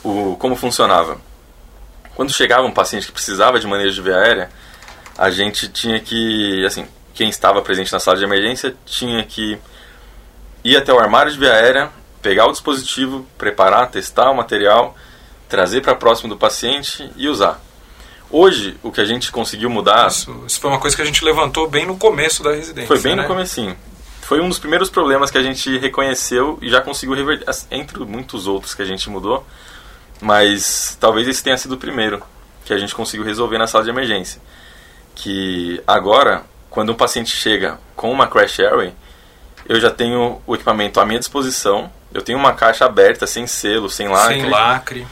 o 0.03 0.35
como 0.37 0.55
funcionava? 0.55 1.17
Quando 2.15 2.31
chegava 2.31 2.67
um 2.67 2.71
paciente 2.71 3.07
que 3.07 3.11
precisava 3.11 3.59
de 3.59 3.65
manejo 3.65 3.95
de 3.95 4.01
via 4.03 4.15
aérea, 4.15 4.49
a 5.17 5.31
gente 5.31 5.67
tinha 5.67 5.99
que, 5.99 6.63
assim, 6.67 6.85
quem 7.15 7.29
estava 7.29 7.63
presente 7.63 7.91
na 7.91 7.99
sala 7.99 8.15
de 8.15 8.23
emergência 8.23 8.75
tinha 8.85 9.23
que 9.23 9.57
ir 10.63 10.77
até 10.77 10.93
o 10.93 10.99
armário 10.99 11.31
de 11.31 11.39
via 11.39 11.51
aérea, 11.51 11.89
pegar 12.21 12.45
o 12.45 12.51
dispositivo, 12.51 13.25
preparar, 13.35 13.89
testar 13.89 14.29
o 14.29 14.35
material, 14.35 14.95
trazer 15.49 15.81
para 15.81 15.95
próximo 15.95 16.29
do 16.29 16.37
paciente 16.37 17.09
e 17.15 17.27
usar. 17.27 17.59
Hoje, 18.29 18.77
o 18.83 18.91
que 18.91 19.01
a 19.01 19.05
gente 19.05 19.31
conseguiu 19.31 19.69
mudar... 19.71 20.09
Isso, 20.09 20.43
isso 20.45 20.59
foi 20.59 20.69
uma 20.69 20.79
coisa 20.79 20.95
que 20.95 21.01
a 21.01 21.05
gente 21.05 21.25
levantou 21.25 21.67
bem 21.67 21.87
no 21.87 21.97
começo 21.97 22.43
da 22.43 22.51
residência, 22.51 22.87
Foi 22.87 22.99
bem 22.99 23.15
né? 23.15 23.23
no 23.23 23.27
comecinho. 23.27 23.75
Foi 24.25 24.41
um 24.41 24.49
dos 24.49 24.57
primeiros 24.57 24.89
problemas 24.89 25.29
que 25.29 25.37
a 25.37 25.43
gente 25.43 25.77
reconheceu 25.77 26.57
e 26.59 26.67
já 26.67 26.81
conseguiu 26.81 27.15
reverter, 27.15 27.45
entre 27.69 27.99
muitos 27.99 28.47
outros 28.47 28.73
que 28.73 28.81
a 28.81 28.85
gente 28.85 29.07
mudou, 29.07 29.45
mas 30.19 30.97
talvez 30.99 31.27
esse 31.27 31.43
tenha 31.43 31.55
sido 31.59 31.73
o 31.73 31.77
primeiro 31.77 32.23
que 32.65 32.73
a 32.73 32.77
gente 32.79 32.95
conseguiu 32.95 33.23
resolver 33.23 33.59
na 33.59 33.67
sala 33.67 33.83
de 33.83 33.91
emergência. 33.91 34.41
Que 35.13 35.79
agora, 35.85 36.41
quando 36.71 36.91
um 36.91 36.95
paciente 36.95 37.35
chega 37.35 37.79
com 37.95 38.11
uma 38.11 38.25
crash 38.25 38.61
airway, 38.61 38.95
eu 39.69 39.79
já 39.79 39.91
tenho 39.91 40.41
o 40.47 40.55
equipamento 40.55 40.99
à 40.99 41.05
minha 41.05 41.19
disposição. 41.19 41.91
Eu 42.11 42.23
tenho 42.23 42.39
uma 42.39 42.53
caixa 42.53 42.83
aberta, 42.83 43.27
sem 43.27 43.45
selo, 43.45 43.91
sem 43.91 44.07
lacre. 44.07 44.41
Sem 44.41 44.49
lacre. 44.49 45.07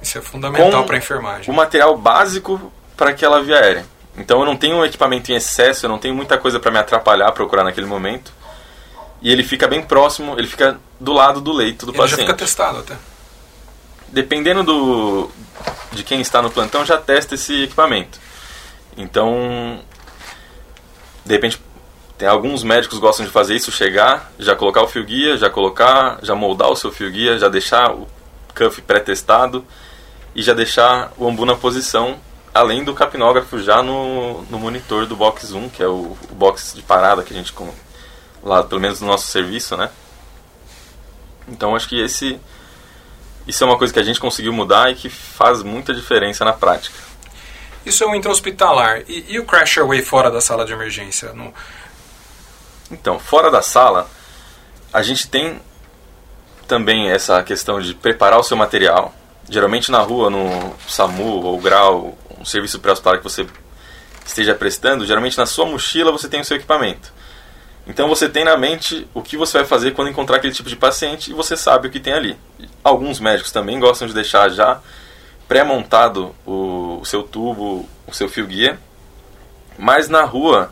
Isso 0.00 0.16
é 0.16 0.22
fundamental 0.22 0.86
para 0.86 0.94
a 0.94 0.98
enfermagem. 0.98 1.52
O 1.52 1.54
material 1.54 1.98
básico 1.98 2.72
para 2.96 3.10
aquela 3.10 3.42
via 3.42 3.56
aérea. 3.56 3.84
Então 4.16 4.40
eu 4.40 4.46
não 4.46 4.56
tenho 4.56 4.76
um 4.76 4.84
equipamento 4.86 5.30
em 5.30 5.34
excesso, 5.34 5.84
eu 5.84 5.90
não 5.90 5.98
tenho 5.98 6.14
muita 6.14 6.38
coisa 6.38 6.58
para 6.58 6.70
me 6.70 6.78
atrapalhar 6.78 7.30
procurar 7.32 7.62
naquele 7.62 7.86
momento. 7.86 8.37
E 9.20 9.30
ele 9.30 9.42
fica 9.42 9.66
bem 9.66 9.82
próximo, 9.82 10.38
ele 10.38 10.46
fica 10.46 10.78
do 11.00 11.12
lado 11.12 11.40
do 11.40 11.52
leito 11.52 11.86
do 11.86 11.92
ele 11.92 11.98
paciente. 11.98 12.20
já 12.20 12.26
fica 12.26 12.36
testado 12.36 12.78
até. 12.78 12.96
Dependendo 14.08 14.62
do 14.62 15.30
de 15.92 16.02
quem 16.02 16.20
está 16.20 16.40
no 16.40 16.50
plantão, 16.50 16.84
já 16.84 16.96
testa 16.96 17.34
esse 17.34 17.64
equipamento. 17.64 18.18
Então, 18.96 19.80
de 21.24 21.32
repente 21.32 21.60
tem 22.18 22.26
alguns 22.26 22.64
médicos 22.64 22.98
gostam 22.98 23.24
de 23.24 23.30
fazer 23.30 23.54
isso, 23.54 23.70
chegar, 23.70 24.32
já 24.40 24.56
colocar 24.56 24.82
o 24.82 24.88
fio 24.88 25.04
guia, 25.04 25.36
já 25.36 25.48
colocar, 25.48 26.18
já 26.22 26.34
moldar 26.34 26.68
o 26.68 26.74
seu 26.74 26.90
fio 26.90 27.10
guia, 27.10 27.38
já 27.38 27.48
deixar 27.48 27.92
o 27.92 28.08
cuff 28.56 28.82
pré-testado 28.82 29.64
e 30.34 30.42
já 30.42 30.52
deixar 30.52 31.12
o 31.16 31.28
ambu 31.28 31.44
na 31.44 31.54
posição, 31.54 32.18
além 32.52 32.82
do 32.82 32.92
capnógrafo 32.92 33.60
já 33.60 33.84
no, 33.84 34.42
no 34.50 34.58
monitor 34.58 35.06
do 35.06 35.14
box 35.14 35.52
1, 35.52 35.68
que 35.68 35.80
é 35.80 35.86
o, 35.86 36.16
o 36.28 36.34
box 36.34 36.74
de 36.74 36.82
parada 36.82 37.22
que 37.22 37.32
a 37.32 37.36
gente 37.36 37.52
lá, 38.48 38.62
pelo 38.64 38.80
menos 38.80 39.00
no 39.00 39.06
nosso 39.06 39.26
serviço, 39.26 39.76
né? 39.76 39.90
Então 41.46 41.74
acho 41.74 41.88
que 41.88 42.00
esse 42.00 42.38
Isso 43.46 43.62
é 43.64 43.66
uma 43.66 43.78
coisa 43.78 43.92
que 43.92 44.00
a 44.00 44.02
gente 44.02 44.20
conseguiu 44.20 44.52
mudar 44.52 44.90
e 44.90 44.94
que 44.94 45.08
faz 45.08 45.62
muita 45.62 45.94
diferença 45.94 46.44
na 46.44 46.52
prática. 46.52 46.98
Isso 47.86 48.04
é 48.04 48.06
um 48.06 48.14
intra-hospitalar. 48.14 49.02
E, 49.08 49.24
e, 49.28 49.38
o 49.38 49.46
crash 49.46 49.78
away 49.78 50.02
fora 50.02 50.30
da 50.30 50.40
sala 50.40 50.66
de 50.66 50.72
emergência? 50.72 51.32
No... 51.32 51.54
Então, 52.90 53.18
fora 53.18 53.50
da 53.50 53.62
sala, 53.62 54.10
a 54.92 55.02
gente 55.02 55.28
tem 55.28 55.60
também 56.66 57.10
essa 57.10 57.42
questão 57.42 57.80
de 57.80 57.94
preparar 57.94 58.38
o 58.38 58.42
seu 58.42 58.56
material. 58.56 59.14
Geralmente 59.48 59.90
na 59.90 60.00
rua, 60.00 60.28
no 60.28 60.74
SAMU 60.86 61.42
ou 61.42 61.58
GRAU, 61.58 62.18
um 62.38 62.44
serviço 62.44 62.78
pré-hospitalar 62.78 63.18
que 63.18 63.24
você 63.24 63.46
esteja 64.26 64.54
prestando, 64.54 65.06
geralmente 65.06 65.38
na 65.38 65.46
sua 65.46 65.64
mochila 65.64 66.12
você 66.12 66.28
tem 66.28 66.40
o 66.40 66.44
seu 66.44 66.58
equipamento. 66.58 67.10
Então 67.88 68.06
você 68.06 68.28
tem 68.28 68.44
na 68.44 68.56
mente 68.56 69.08
o 69.14 69.22
que 69.22 69.36
você 69.36 69.58
vai 69.58 69.66
fazer 69.66 69.92
quando 69.92 70.10
encontrar 70.10 70.36
aquele 70.36 70.52
tipo 70.52 70.68
de 70.68 70.76
paciente 70.76 71.30
e 71.30 71.34
você 71.34 71.56
sabe 71.56 71.88
o 71.88 71.90
que 71.90 71.98
tem 71.98 72.12
ali. 72.12 72.36
Alguns 72.84 73.18
médicos 73.18 73.50
também 73.50 73.80
gostam 73.80 74.06
de 74.06 74.12
deixar 74.12 74.50
já 74.50 74.78
pré-montado 75.48 76.34
o, 76.44 76.98
o, 77.00 77.04
seu 77.06 77.22
tubo, 77.22 77.88
o 78.06 78.14
seu 78.14 78.28
fio 78.28 78.46
guia, 78.46 78.78
mas 79.78 80.06
na 80.06 80.22
rua 80.22 80.70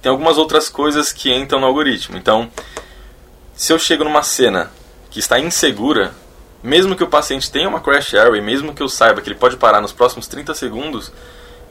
tem 0.00 0.10
algumas 0.10 0.38
outras 0.38 0.70
coisas 0.70 1.12
que 1.12 1.30
entram 1.30 1.60
no 1.60 1.66
algoritmo. 1.66 2.16
Então, 2.16 2.50
se 3.54 3.70
eu 3.70 3.78
chego 3.78 4.02
numa 4.02 4.22
cena 4.22 4.70
que 5.10 5.18
está 5.18 5.38
insegura, 5.38 6.14
mesmo 6.62 6.96
que 6.96 7.04
o 7.04 7.08
paciente 7.08 7.50
tenha 7.50 7.68
uma 7.68 7.80
crash 7.80 8.14
area, 8.14 8.40
mesmo 8.40 8.74
que 8.74 8.82
eu 8.82 8.88
saiba 8.88 9.20
que 9.20 9.28
ele 9.28 9.38
pode 9.38 9.58
parar 9.58 9.82
nos 9.82 9.92
próximos 9.92 10.26
30 10.26 10.54
segundos, 10.54 11.12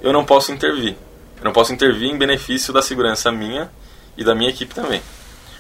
eu 0.01 0.13
não 0.13 0.23
posso 0.23 0.51
intervir. 0.51 0.95
Eu 1.38 1.45
não 1.45 1.51
posso 1.51 1.73
intervir 1.73 2.12
em 2.12 2.17
benefício 2.17 2.71
da 2.71 2.81
segurança 2.81 3.31
minha 3.31 3.71
e 4.17 4.24
da 4.24 4.36
minha 4.36 4.50
equipe 4.50 4.74
também. 4.74 5.01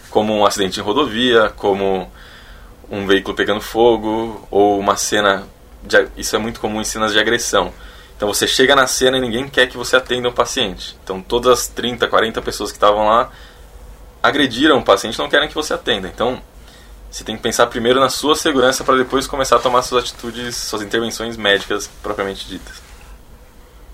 Como 0.09 0.33
um 0.33 0.45
acidente 0.45 0.79
em 0.79 0.83
rodovia, 0.83 1.51
como 1.55 2.11
um 2.89 3.07
veículo 3.07 3.35
pegando 3.35 3.61
fogo, 3.61 4.47
ou 4.51 4.79
uma 4.79 4.95
cena. 4.95 5.47
De, 5.81 6.07
isso 6.15 6.35
é 6.35 6.39
muito 6.39 6.59
comum 6.59 6.81
em 6.81 6.85
cenas 6.85 7.11
de 7.11 7.19
agressão. 7.19 7.73
Então 8.15 8.27
você 8.31 8.47
chega 8.47 8.75
na 8.75 8.87
cena 8.87 9.17
e 9.17 9.21
ninguém 9.21 9.47
quer 9.49 9.67
que 9.67 9.75
você 9.75 9.95
atenda 9.95 10.29
um 10.29 10.33
paciente. 10.33 10.97
Então 11.03 11.21
todas 11.21 11.59
as 11.59 11.67
30, 11.67 12.07
40 12.07 12.41
pessoas 12.41 12.71
que 12.71 12.77
estavam 12.77 13.07
lá 13.07 13.31
agrediram 14.21 14.77
o 14.77 14.83
paciente 14.83 15.19
não 15.19 15.27
querem 15.27 15.49
que 15.49 15.55
você 15.55 15.73
atenda. 15.73 16.07
Então 16.07 16.41
você 17.11 17.23
tem 17.23 17.35
que 17.35 17.43
pensar 17.43 17.67
primeiro 17.67 17.99
na 17.99 18.09
sua 18.09 18.35
segurança 18.35 18.83
para 18.83 18.95
depois 18.95 19.27
começar 19.27 19.57
a 19.57 19.59
tomar 19.59 19.81
suas 19.81 20.05
atitudes, 20.05 20.55
suas 20.55 20.81
intervenções 20.81 21.35
médicas 21.35 21.89
propriamente 22.01 22.47
ditas. 22.47 22.81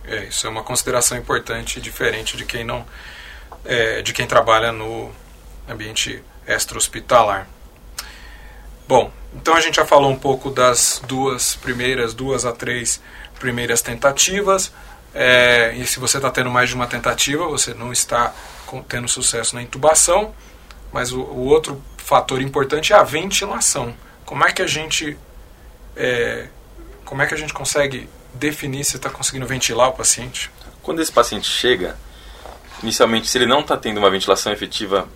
É, 0.06 0.26
isso 0.26 0.48
é 0.48 0.50
uma 0.50 0.64
consideração 0.64 1.18
importante, 1.18 1.82
diferente 1.82 2.38
de 2.38 2.46
quem 2.46 2.64
não 2.64 2.86
é, 3.66 4.02
de 4.02 4.14
quem 4.14 4.26
trabalha 4.26 4.72
no 4.72 5.12
ambiente 5.68 6.24
extra-hospitalar. 6.48 7.48
Bom, 8.88 9.12
então 9.36 9.54
a 9.54 9.62
gente 9.62 9.76
já 9.76 9.86
falou 9.86 10.10
um 10.10 10.18
pouco 10.18 10.50
das 10.50 11.02
duas 11.06 11.56
primeiras, 11.56 12.14
duas 12.14 12.46
a 12.46 12.52
três 12.52 13.02
primeiras 13.40 13.82
tentativas. 13.82 14.72
É, 15.14 15.74
e 15.76 15.86
se 15.86 16.00
você 16.00 16.18
está 16.18 16.32
tendo 16.32 16.50
mais 16.50 16.70
de 16.70 16.76
uma 16.76 16.88
tentativa, 16.88 17.48
você 17.48 17.74
não 17.74 17.92
está 17.92 18.34
tendo 18.88 19.08
sucesso 19.08 19.56
na 19.56 19.62
intubação. 19.62 20.34
Mas 20.92 21.12
o, 21.12 21.22
o 21.22 21.46
outro 21.46 21.82
fator 21.98 22.42
importante 22.42 22.94
é 22.94 22.96
a 22.96 23.04
ventilação. 23.04 23.96
Como 24.26 24.44
é 24.44 24.52
que 24.52 24.62
a 24.62 24.68
gente 24.68 25.18
é, 25.96 26.48
como 27.06 27.22
é 27.22 27.26
que 27.26 27.34
a 27.34 27.38
gente 27.38 27.54
consegue 27.54 28.08
definir 28.34 28.86
se 28.86 28.96
está 28.96 29.10
conseguindo 29.10 29.46
ventilar 29.46 29.90
o 29.90 29.94
paciente? 29.94 30.52
Quando 30.82 31.02
esse 31.02 31.12
paciente 31.12 31.48
chega, 31.48 31.98
inicialmente, 32.84 33.28
se 33.28 33.38
ele 33.38 33.46
não 33.46 33.60
está 33.60 33.78
tendo 33.78 33.98
uma 33.98 34.10
ventilação 34.10 34.52
efetiva 34.52 35.08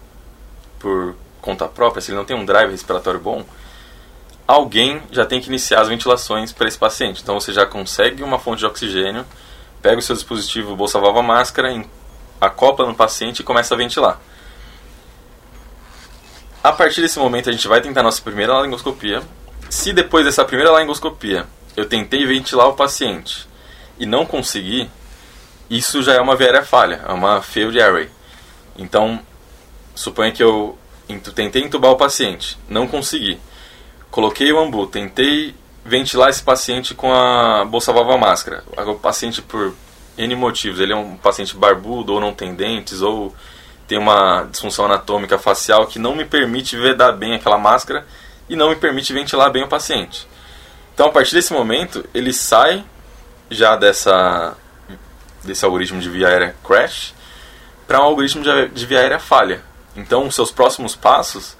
por 0.79 1.15
conta 1.41 1.67
própria, 1.67 2.01
se 2.01 2.11
ele 2.11 2.17
não 2.17 2.25
tem 2.25 2.35
um 2.35 2.45
drive 2.45 2.71
respiratório 2.71 3.19
bom, 3.19 3.45
alguém 4.47 5.01
já 5.11 5.25
tem 5.25 5.41
que 5.41 5.47
iniciar 5.47 5.81
as 5.81 5.87
ventilações 5.87 6.51
para 6.51 6.67
esse 6.67 6.77
paciente. 6.77 7.21
Então 7.21 7.39
você 7.39 7.51
já 7.53 7.65
consegue 7.65 8.23
uma 8.23 8.39
fonte 8.39 8.59
de 8.59 8.65
oxigênio, 8.65 9.25
pega 9.81 9.97
o 9.97 10.01
seu 10.01 10.15
dispositivo 10.15 10.75
bolsa 10.75 10.99
válvula 10.99 11.23
máscara, 11.23 11.83
acopla 12.39 12.85
no 12.85 12.95
paciente 12.95 13.39
e 13.39 13.43
começa 13.43 13.73
a 13.73 13.77
ventilar. 13.77 14.19
A 16.63 16.71
partir 16.71 17.01
desse 17.01 17.19
momento 17.19 17.49
a 17.49 17.51
gente 17.51 17.67
vai 17.67 17.81
tentar 17.81 18.03
nossa 18.03 18.21
primeira 18.21 18.53
laringoscopia. 18.53 19.21
Se 19.69 19.91
depois 19.91 20.25
dessa 20.25 20.45
primeira 20.45 20.71
laringoscopia 20.71 21.45
eu 21.75 21.85
tentei 21.85 22.25
ventilar 22.25 22.67
o 22.67 22.73
paciente 22.73 23.47
e 23.97 24.05
não 24.05 24.25
consegui, 24.25 24.89
isso 25.69 26.01
já 26.01 26.13
é 26.13 26.21
uma 26.21 26.35
viária 26.35 26.63
falha, 26.63 27.01
é 27.07 27.11
uma 27.11 27.41
failed 27.41 27.79
array. 27.81 28.09
Então, 28.77 29.19
suponha 29.95 30.31
que 30.31 30.43
eu 30.43 30.77
tentei 31.35 31.63
entubar 31.63 31.91
o 31.91 31.97
paciente, 31.97 32.57
não 32.67 32.87
consegui. 32.87 33.39
Coloquei 34.09 34.51
o 34.51 34.59
ambu, 34.59 34.87
tentei 34.87 35.55
ventilar 35.85 36.29
esse 36.29 36.41
paciente 36.41 36.93
com 36.93 37.13
a 37.13 37.65
bolsa 37.65 37.91
válvula 37.91 38.17
máscara. 38.17 38.63
O 38.77 38.95
paciente, 38.95 39.41
por 39.41 39.73
N 40.17 40.35
motivos, 40.35 40.79
ele 40.79 40.93
é 40.93 40.95
um 40.95 41.17
paciente 41.17 41.55
barbudo 41.55 42.13
ou 42.13 42.21
não 42.21 42.33
tem 42.33 42.53
dentes 42.55 43.01
ou 43.01 43.33
tem 43.87 43.97
uma 43.97 44.43
disfunção 44.49 44.85
anatômica 44.85 45.37
facial 45.37 45.87
que 45.87 45.99
não 45.99 46.15
me 46.15 46.25
permite 46.25 46.77
vedar 46.77 47.11
bem 47.11 47.33
aquela 47.33 47.57
máscara 47.57 48.05
e 48.47 48.55
não 48.55 48.69
me 48.69 48.75
permite 48.75 49.11
ventilar 49.11 49.51
bem 49.51 49.63
o 49.63 49.67
paciente. 49.67 50.27
Então, 50.93 51.07
a 51.07 51.11
partir 51.11 51.33
desse 51.33 51.51
momento, 51.51 52.05
ele 52.13 52.31
sai 52.31 52.83
já 53.49 53.75
dessa 53.75 54.55
desse 55.43 55.65
algoritmo 55.65 55.99
de 55.99 56.09
via 56.09 56.27
aérea 56.27 56.55
crash 56.65 57.13
para 57.87 57.99
um 57.99 58.03
algoritmo 58.03 58.43
de, 58.43 58.85
via 58.85 58.99
aérea 58.99 59.19
falha. 59.19 59.61
Então, 59.95 60.29
seus 60.31 60.51
próximos 60.51 60.95
passos, 60.95 61.57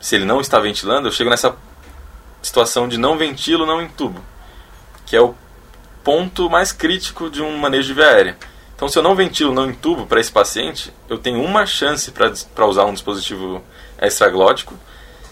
se 0.00 0.14
ele 0.14 0.24
não 0.24 0.40
está 0.40 0.58
ventilando, 0.58 1.08
eu 1.08 1.12
chego 1.12 1.30
nessa 1.30 1.54
situação 2.42 2.88
de 2.88 2.96
não 2.96 3.18
ventilo, 3.18 3.66
não 3.66 3.82
entubo, 3.82 4.24
que 5.04 5.14
é 5.14 5.20
o 5.20 5.34
ponto 6.02 6.48
mais 6.48 6.72
crítico 6.72 7.28
de 7.28 7.42
um 7.42 7.58
manejo 7.58 7.88
de 7.88 7.94
via 7.94 8.06
aérea. 8.06 8.36
Então, 8.74 8.88
se 8.88 8.98
eu 8.98 9.02
não 9.02 9.14
ventilo, 9.14 9.52
não 9.52 9.68
entubo 9.68 10.06
para 10.06 10.20
esse 10.20 10.32
paciente, 10.32 10.90
eu 11.06 11.18
tenho 11.18 11.42
uma 11.44 11.66
chance 11.66 12.10
para 12.10 12.66
usar 12.66 12.86
um 12.86 12.94
dispositivo 12.94 13.62
extraglótico. 14.00 14.74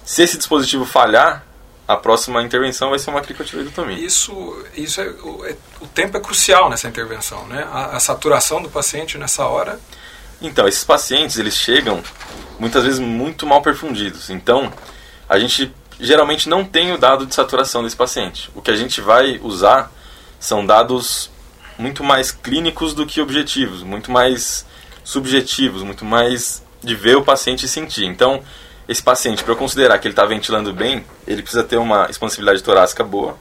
Se 0.04 0.22
esse 0.22 0.36
dispositivo 0.36 0.84
falhar, 0.84 1.46
a 1.88 1.96
próxima 1.96 2.42
intervenção 2.42 2.90
vai 2.90 2.98
ser 2.98 3.08
uma 3.08 3.22
cricotiloidotomia. 3.22 3.98
Isso, 3.98 4.62
isso 4.76 5.00
é, 5.00 5.06
é, 5.06 5.56
o 5.80 5.86
tempo 5.86 6.18
é 6.18 6.20
crucial 6.20 6.68
nessa 6.68 6.86
intervenção, 6.86 7.46
né? 7.46 7.66
A, 7.72 7.96
a, 7.96 8.00
saturação 8.00 8.60
do 8.60 8.68
paciente 8.68 9.16
nessa 9.16 9.46
hora. 9.46 9.80
Então, 10.42 10.68
esses 10.68 10.84
pacientes, 10.84 11.38
eles 11.38 11.56
chegam 11.56 12.02
muitas 12.58 12.84
vezes 12.84 12.98
muito 12.98 13.46
mal 13.46 13.62
perfundidos. 13.62 14.28
Então, 14.28 14.70
a 15.26 15.38
gente 15.38 15.74
geralmente 15.98 16.46
não 16.46 16.62
tem 16.62 16.92
o 16.92 16.98
dado 16.98 17.24
de 17.24 17.34
saturação 17.34 17.82
desse 17.82 17.96
paciente. 17.96 18.50
O 18.54 18.60
que 18.60 18.70
a 18.70 18.76
gente 18.76 19.00
vai 19.00 19.40
usar 19.42 19.90
são 20.38 20.66
dados 20.66 21.30
muito 21.78 22.04
mais 22.04 22.30
clínicos 22.30 22.92
do 22.92 23.06
que 23.06 23.18
objetivos, 23.18 23.82
muito 23.82 24.12
mais 24.12 24.66
subjetivos, 25.02 25.82
muito 25.82 26.04
mais 26.04 26.62
de 26.84 26.94
ver 26.94 27.16
o 27.16 27.24
paciente 27.24 27.64
e 27.64 27.68
sentir. 27.68 28.04
Então, 28.04 28.42
esse 28.88 29.02
paciente, 29.02 29.44
para 29.44 29.52
eu 29.52 29.56
considerar 29.56 29.98
que 29.98 30.08
ele 30.08 30.12
está 30.12 30.24
ventilando 30.24 30.72
bem, 30.72 31.04
ele 31.26 31.42
precisa 31.42 31.62
ter 31.62 31.76
uma 31.76 32.08
expansibilidade 32.08 32.62
torácica 32.62 33.04
boa, 33.04 33.36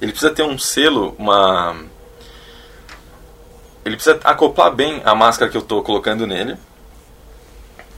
ele 0.00 0.12
precisa 0.12 0.32
ter 0.32 0.44
um 0.44 0.56
selo, 0.56 1.16
uma. 1.18 1.74
Ele 3.84 3.96
precisa 3.96 4.20
acoplar 4.22 4.72
bem 4.72 5.02
a 5.04 5.14
máscara 5.14 5.50
que 5.50 5.56
eu 5.56 5.62
estou 5.62 5.82
colocando 5.82 6.26
nele, 6.28 6.56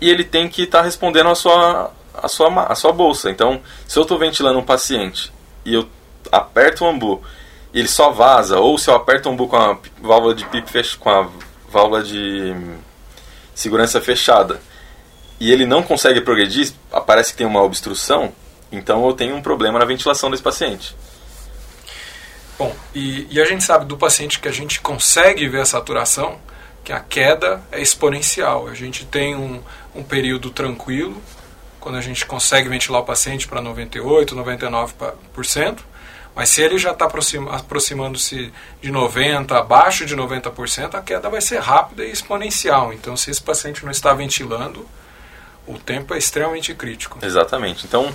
e 0.00 0.09
ele 0.09 0.25
tem 0.25 0.49
que 0.49 0.62
estar 0.62 0.79
tá 0.79 0.85
respondendo 0.85 1.29
a 1.29 1.35
sua, 1.35 1.93
a, 2.15 2.29
sua, 2.29 2.62
a 2.65 2.75
sua 2.75 2.93
bolsa. 2.93 3.31
Então, 3.31 3.61
se 3.87 3.99
eu 3.99 4.03
estou 4.03 4.19
ventilando 4.19 4.59
um 4.59 4.65
paciente 4.65 5.31
e 5.67 5.75
eu 5.75 5.87
aperto 6.33 6.85
o 6.85 6.88
ambu 6.88 7.23
e 7.75 7.79
ele 7.79 7.88
só 7.88 8.11
vaza, 8.11 8.59
ou 8.59 8.79
se 8.79 8.88
eu 8.88 8.95
aperto 8.95 9.29
o 9.29 9.33
ambu 9.33 9.49
com 9.49 9.57
a 9.57 9.79
válvula 10.00 10.35
de 10.35 10.47
PIP 10.47 10.97
com 10.99 11.11
a 11.11 11.29
válvula 11.69 12.03
de 12.03 12.57
segurança 13.55 14.00
fechada 14.00 14.61
e 15.38 15.52
ele 15.52 15.66
não 15.66 15.83
consegue 15.83 16.21
progredir, 16.21 16.73
parece 17.07 17.33
que 17.33 17.38
tem 17.38 17.47
uma 17.47 17.62
obstrução, 17.62 18.33
então 18.71 19.07
eu 19.07 19.12
tenho 19.12 19.37
um 19.37 19.43
problema 19.43 19.78
na 19.78 19.85
ventilação 19.85 20.31
desse 20.31 20.43
paciente. 20.43 20.97
Bom, 22.59 22.75
e, 22.95 23.26
e, 23.31 23.40
a 23.40 23.45
gente 23.45 23.62
sabe 23.62 23.85
do 23.85 23.99
paciente 23.99 24.40
que 24.40 24.49
a 24.49 24.52
gente 24.52 24.81
consegue 24.81 25.47
ver 25.47 25.61
a 25.61 25.66
saturação, 25.66 26.38
que 26.83 26.90
a 26.90 27.00
queda 27.00 27.62
é 27.71 27.83
exponencial. 27.83 28.66
A 28.66 28.75
gente 28.75 29.05
tem 29.05 29.35
um, 29.35 29.61
um 29.95 30.02
período 30.02 30.50
tranquilo, 30.50 31.21
quando 31.78 31.97
a 31.97 32.00
gente 32.00 32.25
consegue 32.25 32.69
ventilar 32.69 33.02
o 33.02 33.05
paciente 33.05 33.47
para 33.47 33.61
98%, 33.61 34.31
99%, 34.31 35.78
mas 36.35 36.49
se 36.49 36.62
ele 36.62 36.78
já 36.78 36.93
está 36.93 37.07
aproximando-se 37.07 38.52
de 38.81 38.90
90%, 38.90 39.52
abaixo 39.52 40.07
de 40.07 40.16
90%, 40.16 40.95
a 40.95 41.02
queda 41.02 41.28
vai 41.28 41.40
ser 41.40 41.61
rápida 41.61 42.05
e 42.05 42.11
exponencial. 42.11 42.93
Então, 42.93 43.16
se 43.16 43.31
esse 43.31 43.43
paciente 43.43 43.85
não 43.85 43.90
está 43.90 44.14
ventilando, 44.14 44.87
o 45.66 45.78
tempo 45.78 46.14
é 46.14 46.18
extremamente 46.18 46.75
crítico. 46.75 47.18
Exatamente. 47.23 47.87
Então, 47.87 48.12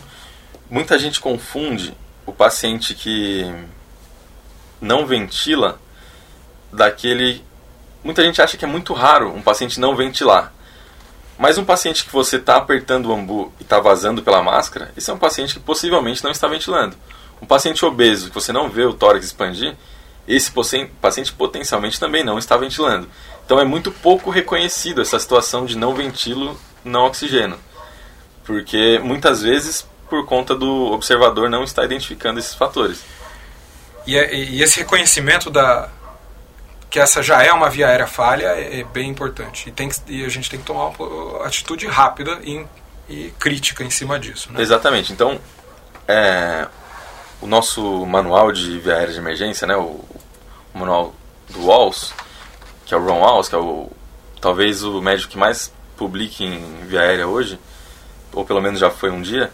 muita 0.70 0.98
gente 0.98 1.20
confunde 1.20 1.96
o 2.26 2.32
paciente 2.32 2.94
que 2.94 3.46
não 4.80 5.06
ventila 5.06 5.80
daquele. 6.72 7.44
Muita 8.04 8.24
gente 8.24 8.42
acha 8.42 8.58
que 8.58 8.66
é 8.66 8.68
muito 8.68 8.94
raro 8.94 9.34
um 9.34 9.42
paciente 9.42 9.80
não 9.80 9.96
ventilar. 9.96 10.54
Mas 11.38 11.58
um 11.58 11.66
paciente 11.66 12.06
que 12.06 12.12
você 12.12 12.38
está 12.38 12.58
apertando 12.58 13.08
o 13.08 13.14
ambu 13.14 13.52
e 13.60 13.64
está 13.64 13.80
vazando 13.80 14.22
pela 14.22 14.44
máscara, 14.44 14.92
esse 14.96 15.10
é 15.10 15.14
um 15.14 15.18
paciente 15.18 15.56
que 15.56 15.60
possivelmente 15.60 16.24
não 16.24 16.32
está 16.32 16.48
ventilando. 16.48 16.96
Um 17.42 17.48
paciente 17.48 17.84
obeso, 17.84 18.30
que 18.30 18.36
você 18.36 18.54
não 18.54 18.70
vê 18.70 18.84
o 18.84 18.94
tórax 18.94 19.26
expandir, 19.26 19.76
esse 20.28 20.52
paciente 21.02 21.34
potencialmente 21.34 22.00
também 22.00 22.24
não 22.24 22.38
está 22.38 22.56
ventilando. 22.58 23.10
Então 23.44 23.60
é 23.60 23.66
muito 23.66 23.92
pouco 23.92 24.30
reconhecido 24.30 25.02
essa 25.02 25.18
situação 25.18 25.66
de 25.66 25.76
não 25.76 25.96
ventilo, 25.96 26.60
não 26.84 27.06
oxigênio. 27.06 27.58
Porque 28.44 29.00
muitas 29.04 29.42
vezes, 29.42 29.88
por 30.10 30.26
conta 30.26 30.56
do 30.56 30.92
observador 30.92 31.50
não 31.50 31.64
estar 31.64 31.86
identificando 31.86 32.40
esses 32.40 32.54
fatores. 32.54 33.04
E, 34.06 34.18
é, 34.18 34.34
e 34.34 34.62
esse 34.62 34.80
reconhecimento 34.80 35.50
da, 35.50 35.90
que 36.92 37.00
essa 37.00 37.24
já 37.24 37.42
é 37.42 37.54
uma 37.54 37.70
via 37.70 37.88
aérea 37.88 38.06
falha 38.06 38.48
é, 38.48 38.82
é 38.82 38.84
bem 38.84 39.10
importante. 39.10 39.70
E, 39.70 39.72
tem 39.72 39.88
que, 39.88 39.96
e 40.08 40.26
a 40.26 40.30
gente 40.30 40.50
tem 40.50 40.60
que 40.60 40.66
tomar 40.66 40.90
uma 40.90 41.46
atitude 41.46 41.88
rápida 41.88 42.40
e, 42.44 42.66
e 43.08 43.34
crítica 43.40 43.82
em 43.82 43.90
cima 43.90 44.20
disso. 44.20 44.52
Né? 44.52 44.62
Exatamente. 44.62 45.14
Então, 45.14 45.40
é, 46.06 46.68
o 47.42 47.48
nosso 47.48 48.06
manual 48.06 48.52
de 48.52 48.78
via 48.78 48.96
aérea 48.96 49.14
de 49.14 49.20
emergência, 49.20 49.66
né, 49.66 49.76
o, 49.78 50.04
o 50.74 50.78
manual 50.78 51.16
do 51.50 51.66
Walls, 51.66 52.14
que 52.86 52.94
é 52.94 52.98
o 52.98 53.06
Ron 53.06 53.22
Walls, 53.22 53.48
que 53.48 53.56
é 53.56 53.58
o, 53.58 53.90
talvez 54.42 54.84
o 54.84 55.02
médico 55.02 55.32
que 55.32 55.38
mais 55.38 55.72
publique 56.02 56.44
em 56.44 56.88
via 56.88 57.02
aérea 57.02 57.28
hoje, 57.28 57.60
ou 58.34 58.44
pelo 58.44 58.60
menos 58.60 58.80
já 58.80 58.90
foi 58.90 59.12
um 59.12 59.22
dia, 59.22 59.52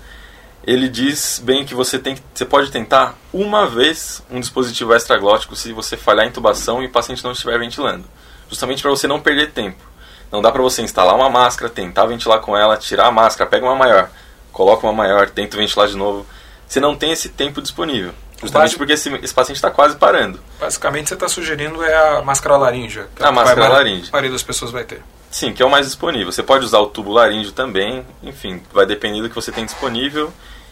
ele 0.64 0.88
diz 0.88 1.42
bem 1.44 1.66
que 1.66 1.76
você, 1.76 2.00
tem, 2.00 2.16
você 2.34 2.46
pode 2.46 2.72
tentar 2.72 3.16
uma 3.34 3.68
vez 3.68 4.24
um 4.32 4.40
dispositivo 4.40 4.96
extraglótico 4.96 5.58
se 5.58 5.74
você 5.74 5.98
falhar 5.98 6.24
a 6.24 6.30
intubação 6.30 6.82
e 6.82 6.86
o 6.86 6.90
paciente 6.90 7.22
não 7.22 7.34
estiver 7.34 7.60
ventilando. 7.60 8.06
Justamente 8.50 8.82
para 8.82 8.90
você 8.90 9.08
não 9.08 9.20
perder 9.20 9.52
tempo. 9.52 9.84
Não 10.32 10.42
dá 10.42 10.50
para 10.50 10.62
você 10.62 10.82
instalar 10.82 11.16
uma 11.16 11.30
máscara, 11.30 11.70
tentar 11.70 12.06
ventilar 12.06 12.40
com 12.40 12.56
ela, 12.56 12.78
tirar 12.78 13.08
a 13.08 13.12
máscara, 13.12 13.50
pega 13.50 13.66
uma 13.66 13.76
maior, 13.76 14.10
coloca 14.54 14.88
uma 14.88 14.94
maior, 14.94 15.30
tenta 15.30 15.58
ventilar 15.58 15.90
de 15.90 15.98
novo. 15.98 16.26
Você 16.66 16.80
não 16.80 16.96
tem 16.96 17.12
esse 17.12 17.28
tempo 17.28 17.62
disponível. 17.62 18.14
Justamente 18.42 18.78
porque 18.78 18.94
esse, 18.94 19.14
esse 19.16 19.34
paciente 19.34 19.58
está 19.58 19.70
quase 19.70 19.98
parando. 19.98 20.40
Basicamente, 20.60 21.10
você 21.10 21.16
está 21.16 21.28
sugerindo 21.28 21.84
é 21.84 22.18
a 22.18 22.22
máscara 22.22 22.56
laríngea. 22.56 23.08
É 23.20 23.26
a 23.26 23.32
máscara 23.32 23.68
laríngea. 23.68 24.10
A 24.10 24.12
maioria 24.12 24.32
das 24.32 24.44
pessoas 24.44 24.72
vai 24.72 24.86
ter. 24.86 25.02
Sim, 25.30 25.54
que 25.54 25.62
é 25.62 25.66
o 25.66 25.70
mais 25.70 25.86
disponível. 25.86 26.32
Você 26.32 26.42
pode 26.42 26.66
usar 26.66 26.80
o 26.80 26.88
tubo 26.88 27.12
laríngeo 27.12 27.52
também. 27.52 28.06
Enfim, 28.24 28.62
vai 28.74 28.86
depender 28.86 29.22
do 29.22 29.30
que 29.30 29.36
você 29.36 29.52
tem 29.52 29.66
disponível 29.66 30.32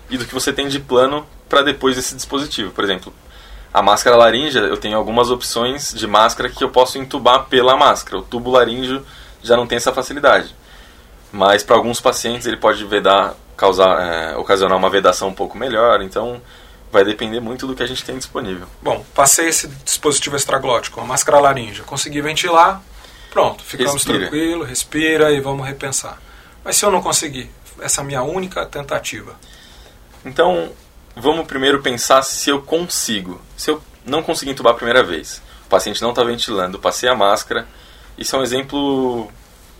e 0.10 0.18
do 0.18 0.26
que 0.26 0.34
você 0.34 0.54
tem 0.54 0.68
de 0.68 0.80
plano 0.80 1.26
para 1.50 1.62
depois 1.62 1.96
desse 1.96 2.16
dispositivo. 2.16 2.72
Por 2.72 2.84
exemplo, 2.84 3.14
a 3.74 3.82
máscara 3.82 4.16
laríngea, 4.16 4.62
eu 4.62 4.78
tenho 4.78 4.98
algumas 4.98 5.30
opções 5.30 5.94
de 5.94 6.08
máscara 6.08 6.50
que 6.50 6.64
eu 6.64 6.70
posso 6.70 6.98
entubar 6.98 7.46
pela 7.46 7.76
máscara. 7.76 8.18
O 8.18 8.22
tubo 8.22 8.52
laríngeo 8.52 9.06
já 9.44 9.56
não 9.58 9.68
tem 9.68 9.76
essa 9.76 9.94
facilidade. 9.94 10.56
Mas 11.32 11.64
para 11.64 11.76
alguns 11.76 12.00
pacientes 12.00 12.48
ele 12.48 12.58
pode 12.58 12.84
vedar, 12.86 13.36
causar, 13.58 14.02
é, 14.02 14.38
ocasionar 14.38 14.78
uma 14.78 14.90
vedação 14.90 15.28
um 15.28 15.34
pouco 15.34 15.58
melhor. 15.58 16.02
Então 16.02 16.42
vai 16.92 17.04
depender 17.04 17.42
muito 17.42 17.68
do 17.68 17.76
que 17.76 17.84
a 17.84 17.86
gente 17.86 18.06
tem 18.06 18.18
disponível. 18.18 18.68
Bom, 18.82 19.04
passei 19.14 19.50
esse 19.50 19.68
dispositivo 19.68 20.38
extraglótico, 20.38 21.02
a 21.02 21.04
máscara 21.04 21.42
laríngea, 21.42 21.84
consegui 21.84 22.22
ventilar, 22.22 22.82
pronto, 23.36 23.62
ficamos 23.66 24.02
tranquilos, 24.02 24.30
tranquilo, 24.30 24.64
respira 24.64 25.32
e 25.34 25.42
vamos 25.42 25.68
repensar. 25.68 26.18
Mas 26.64 26.78
se 26.78 26.86
eu 26.86 26.90
não 26.90 27.02
conseguir, 27.02 27.52
essa 27.82 28.00
é 28.00 28.02
a 28.02 28.08
minha 28.08 28.24
única 28.24 28.66
tentativa. 28.66 29.36
Então, 30.24 30.72
vamos 31.18 31.46
primeiro 31.46 31.82
pensar 31.82 32.24
se 32.24 32.50
eu 32.50 32.62
consigo. 32.62 33.42
Se 33.58 33.72
eu 33.72 33.84
não 34.06 34.24
conseguir 34.24 34.52
entubar 34.52 34.72
a 34.72 34.76
primeira 34.78 35.04
vez, 35.04 35.42
o 35.66 35.68
paciente 35.68 36.02
não 36.02 36.12
está 36.12 36.24
ventilando, 36.24 36.80
passei 36.80 37.10
a 37.10 37.14
máscara. 37.14 37.68
Isso 38.18 38.34
é 38.38 38.40
um 38.40 38.42
exemplo 38.42 39.30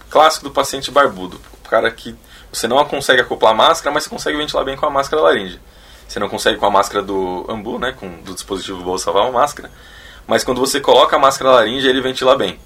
clássico 0.10 0.44
do 0.44 0.52
paciente 0.52 0.92
barbudo. 0.92 1.40
O 1.64 1.70
cara 1.70 1.90
que 1.90 2.14
você 2.52 2.68
não 2.68 2.84
consegue 2.84 3.22
acoplar 3.22 3.54
a 3.54 3.56
máscara, 3.56 3.94
mas 3.94 4.04
você 4.04 4.10
consegue 4.10 4.38
ventilar 4.38 4.66
bem 4.66 4.76
com 4.76 4.86
a 4.86 4.90
máscara 4.90 5.22
laríngea. 5.22 5.62
Você 6.06 6.20
não 6.20 6.28
consegue 6.28 6.58
com 6.58 6.66
a 6.66 6.72
máscara 6.72 7.02
do 7.02 7.46
Ambu, 7.48 7.80
né, 7.80 7.96
com 7.98 8.22
do 8.22 8.34
dispositivo 8.34 8.84
Bolsa 8.84 9.06
Salvar 9.06 9.24
uma 9.24 9.40
máscara. 9.40 9.72
Mas 10.28 10.44
quando 10.44 10.60
você 10.60 10.82
coloca 10.82 11.16
a 11.16 11.20
máscara 11.20 11.52
laríngea, 11.52 11.90
ele 11.90 12.02
ventila 12.02 12.36
bem. 12.36 12.60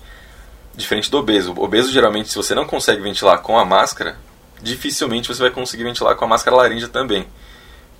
Diferente 0.79 1.11
do 1.11 1.17
obeso. 1.17 1.53
O 1.53 1.63
obeso, 1.63 1.91
geralmente, 1.91 2.29
se 2.29 2.35
você 2.35 2.55
não 2.55 2.65
consegue 2.65 3.01
ventilar 3.01 3.39
com 3.39 3.57
a 3.57 3.65
máscara, 3.65 4.17
dificilmente 4.61 5.27
você 5.27 5.41
vai 5.41 5.51
conseguir 5.51 5.83
ventilar 5.83 6.15
com 6.15 6.25
a 6.25 6.27
máscara 6.27 6.55
laríngea 6.55 6.87
também 6.87 7.27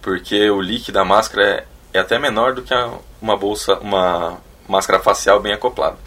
porque 0.01 0.49
o 0.49 0.59
leak 0.59 0.91
da 0.91 1.03
máscara 1.03 1.45
é, 1.45 1.65
é 1.93 1.99
até 1.99 2.17
menor 2.17 2.53
do 2.53 2.61
que 2.61 2.73
uma 3.21 3.37
bolsa, 3.37 3.75
uma 3.79 4.37
máscara 4.67 4.99
facial 4.99 5.39
bem 5.39 5.53
acoplada. 5.53 5.97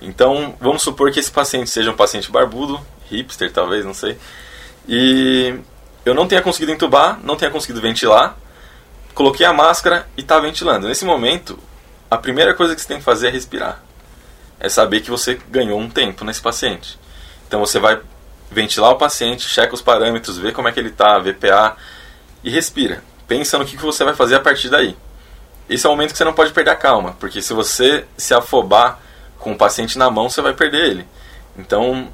Então, 0.00 0.56
vamos 0.60 0.82
supor 0.82 1.10
que 1.12 1.20
esse 1.20 1.30
paciente 1.30 1.70
seja 1.70 1.90
um 1.90 1.96
paciente 1.96 2.30
barbudo, 2.30 2.80
hipster 3.10 3.52
talvez, 3.52 3.84
não 3.84 3.94
sei, 3.94 4.18
e 4.88 5.54
eu 6.04 6.14
não 6.14 6.26
tenha 6.26 6.42
conseguido 6.42 6.72
entubar, 6.72 7.20
não 7.22 7.36
tenha 7.36 7.50
conseguido 7.50 7.80
ventilar, 7.80 8.36
coloquei 9.14 9.46
a 9.46 9.52
máscara 9.52 10.08
e 10.16 10.22
está 10.22 10.40
ventilando. 10.40 10.88
Nesse 10.88 11.04
momento, 11.04 11.58
a 12.10 12.16
primeira 12.16 12.54
coisa 12.54 12.74
que 12.74 12.80
você 12.80 12.88
tem 12.88 12.98
que 12.98 13.04
fazer 13.04 13.28
é 13.28 13.30
respirar. 13.30 13.80
É 14.62 14.68
saber 14.68 15.00
que 15.00 15.10
você 15.10 15.40
ganhou 15.50 15.78
um 15.80 15.90
tempo 15.90 16.24
nesse 16.24 16.40
paciente. 16.40 16.96
Então 17.48 17.58
você 17.58 17.80
vai 17.80 18.00
ventilar 18.48 18.92
o 18.92 18.96
paciente, 18.96 19.48
checa 19.48 19.74
os 19.74 19.82
parâmetros, 19.82 20.38
vê 20.38 20.52
como 20.52 20.68
é 20.68 20.72
que 20.72 20.78
ele 20.78 20.90
está, 20.90 21.18
VPA, 21.18 21.76
e 22.44 22.48
respira. 22.48 23.02
Pensa 23.26 23.58
no 23.58 23.64
que 23.64 23.76
você 23.76 24.04
vai 24.04 24.14
fazer 24.14 24.36
a 24.36 24.40
partir 24.40 24.68
daí. 24.68 24.96
Esse 25.68 25.84
é 25.84 25.88
o 25.88 25.92
momento 25.92 26.12
que 26.12 26.18
você 26.18 26.24
não 26.24 26.32
pode 26.32 26.52
perder 26.52 26.70
a 26.70 26.76
calma, 26.76 27.16
porque 27.18 27.42
se 27.42 27.52
você 27.52 28.04
se 28.16 28.32
afobar 28.34 29.00
com 29.36 29.52
o 29.52 29.58
paciente 29.58 29.98
na 29.98 30.08
mão, 30.10 30.30
você 30.30 30.40
vai 30.40 30.54
perder 30.54 30.90
ele. 30.90 31.08
Então, 31.58 32.08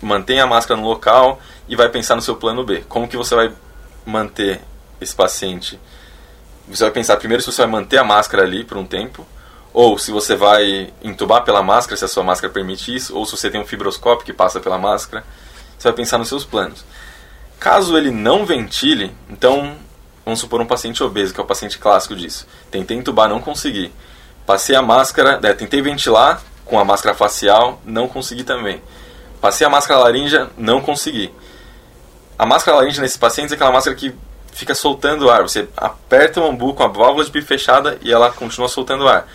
mantenha 0.00 0.44
a 0.44 0.46
máscara 0.46 0.80
no 0.80 0.88
local 0.88 1.38
e 1.68 1.76
vai 1.76 1.90
pensar 1.90 2.16
no 2.16 2.22
seu 2.22 2.36
plano 2.36 2.64
B. 2.64 2.82
Como 2.88 3.06
que 3.06 3.16
você 3.16 3.34
vai 3.34 3.52
manter 4.06 4.60
esse 5.00 5.14
paciente? 5.14 5.78
Você 6.66 6.84
vai 6.84 6.92
pensar 6.92 7.18
primeiro 7.18 7.42
se 7.42 7.52
você 7.52 7.62
vai 7.62 7.70
manter 7.70 7.98
a 7.98 8.04
máscara 8.04 8.42
ali 8.42 8.64
por 8.64 8.78
um 8.78 8.86
tempo, 8.86 9.26
ou 9.72 9.98
se 9.98 10.10
você 10.10 10.36
vai 10.36 10.92
entubar 11.02 11.44
pela 11.44 11.62
máscara, 11.62 11.96
se 11.96 12.04
a 12.04 12.08
sua 12.08 12.22
máscara 12.22 12.52
permite 12.52 12.94
isso, 12.94 13.16
ou 13.16 13.24
se 13.24 13.36
você 13.36 13.50
tem 13.50 13.60
um 13.60 13.66
fibroscópio 13.66 14.26
que 14.26 14.32
passa 14.32 14.60
pela 14.60 14.78
máscara. 14.78 15.24
Você 15.78 15.88
vai 15.88 15.92
pensar 15.94 16.18
nos 16.18 16.28
seus 16.28 16.44
planos. 16.44 16.84
Caso 17.58 17.96
ele 17.96 18.10
não 18.10 18.44
ventile, 18.44 19.14
então 19.30 19.76
vamos 20.24 20.40
supor 20.40 20.60
um 20.60 20.66
paciente 20.66 21.02
obeso, 21.02 21.32
que 21.32 21.40
é 21.40 21.42
o 21.42 21.46
paciente 21.46 21.78
clássico 21.78 22.14
disso. 22.14 22.46
Tentei 22.70 22.96
entubar, 22.96 23.28
não 23.28 23.40
consegui. 23.40 23.92
Passei 24.44 24.76
a 24.76 24.82
máscara, 24.82 25.40
é, 25.42 25.52
tentei 25.54 25.80
ventilar 25.80 26.42
com 26.64 26.78
a 26.78 26.84
máscara 26.84 27.16
facial, 27.16 27.80
não 27.84 28.08
consegui 28.08 28.44
também. 28.44 28.82
Passei 29.40 29.66
a 29.66 29.70
máscara 29.70 30.00
laríngea, 30.00 30.50
não 30.56 30.80
consegui. 30.80 31.32
A 32.38 32.44
máscara 32.44 32.78
laríngea 32.78 33.00
nesses 33.02 33.16
pacientes 33.16 33.52
é 33.52 33.54
aquela 33.54 33.72
máscara 33.72 33.96
que 33.96 34.14
fica 34.52 34.74
soltando 34.74 35.30
ar. 35.30 35.42
Você 35.42 35.68
aperta 35.76 36.40
o 36.40 36.46
ambu 36.46 36.74
com 36.74 36.82
a 36.82 36.88
válvula 36.88 37.24
de 37.24 37.30
bife 37.30 37.46
fechada 37.46 37.98
e 38.02 38.12
ela 38.12 38.30
continua 38.30 38.68
soltando 38.68 39.08
ar. 39.08 39.26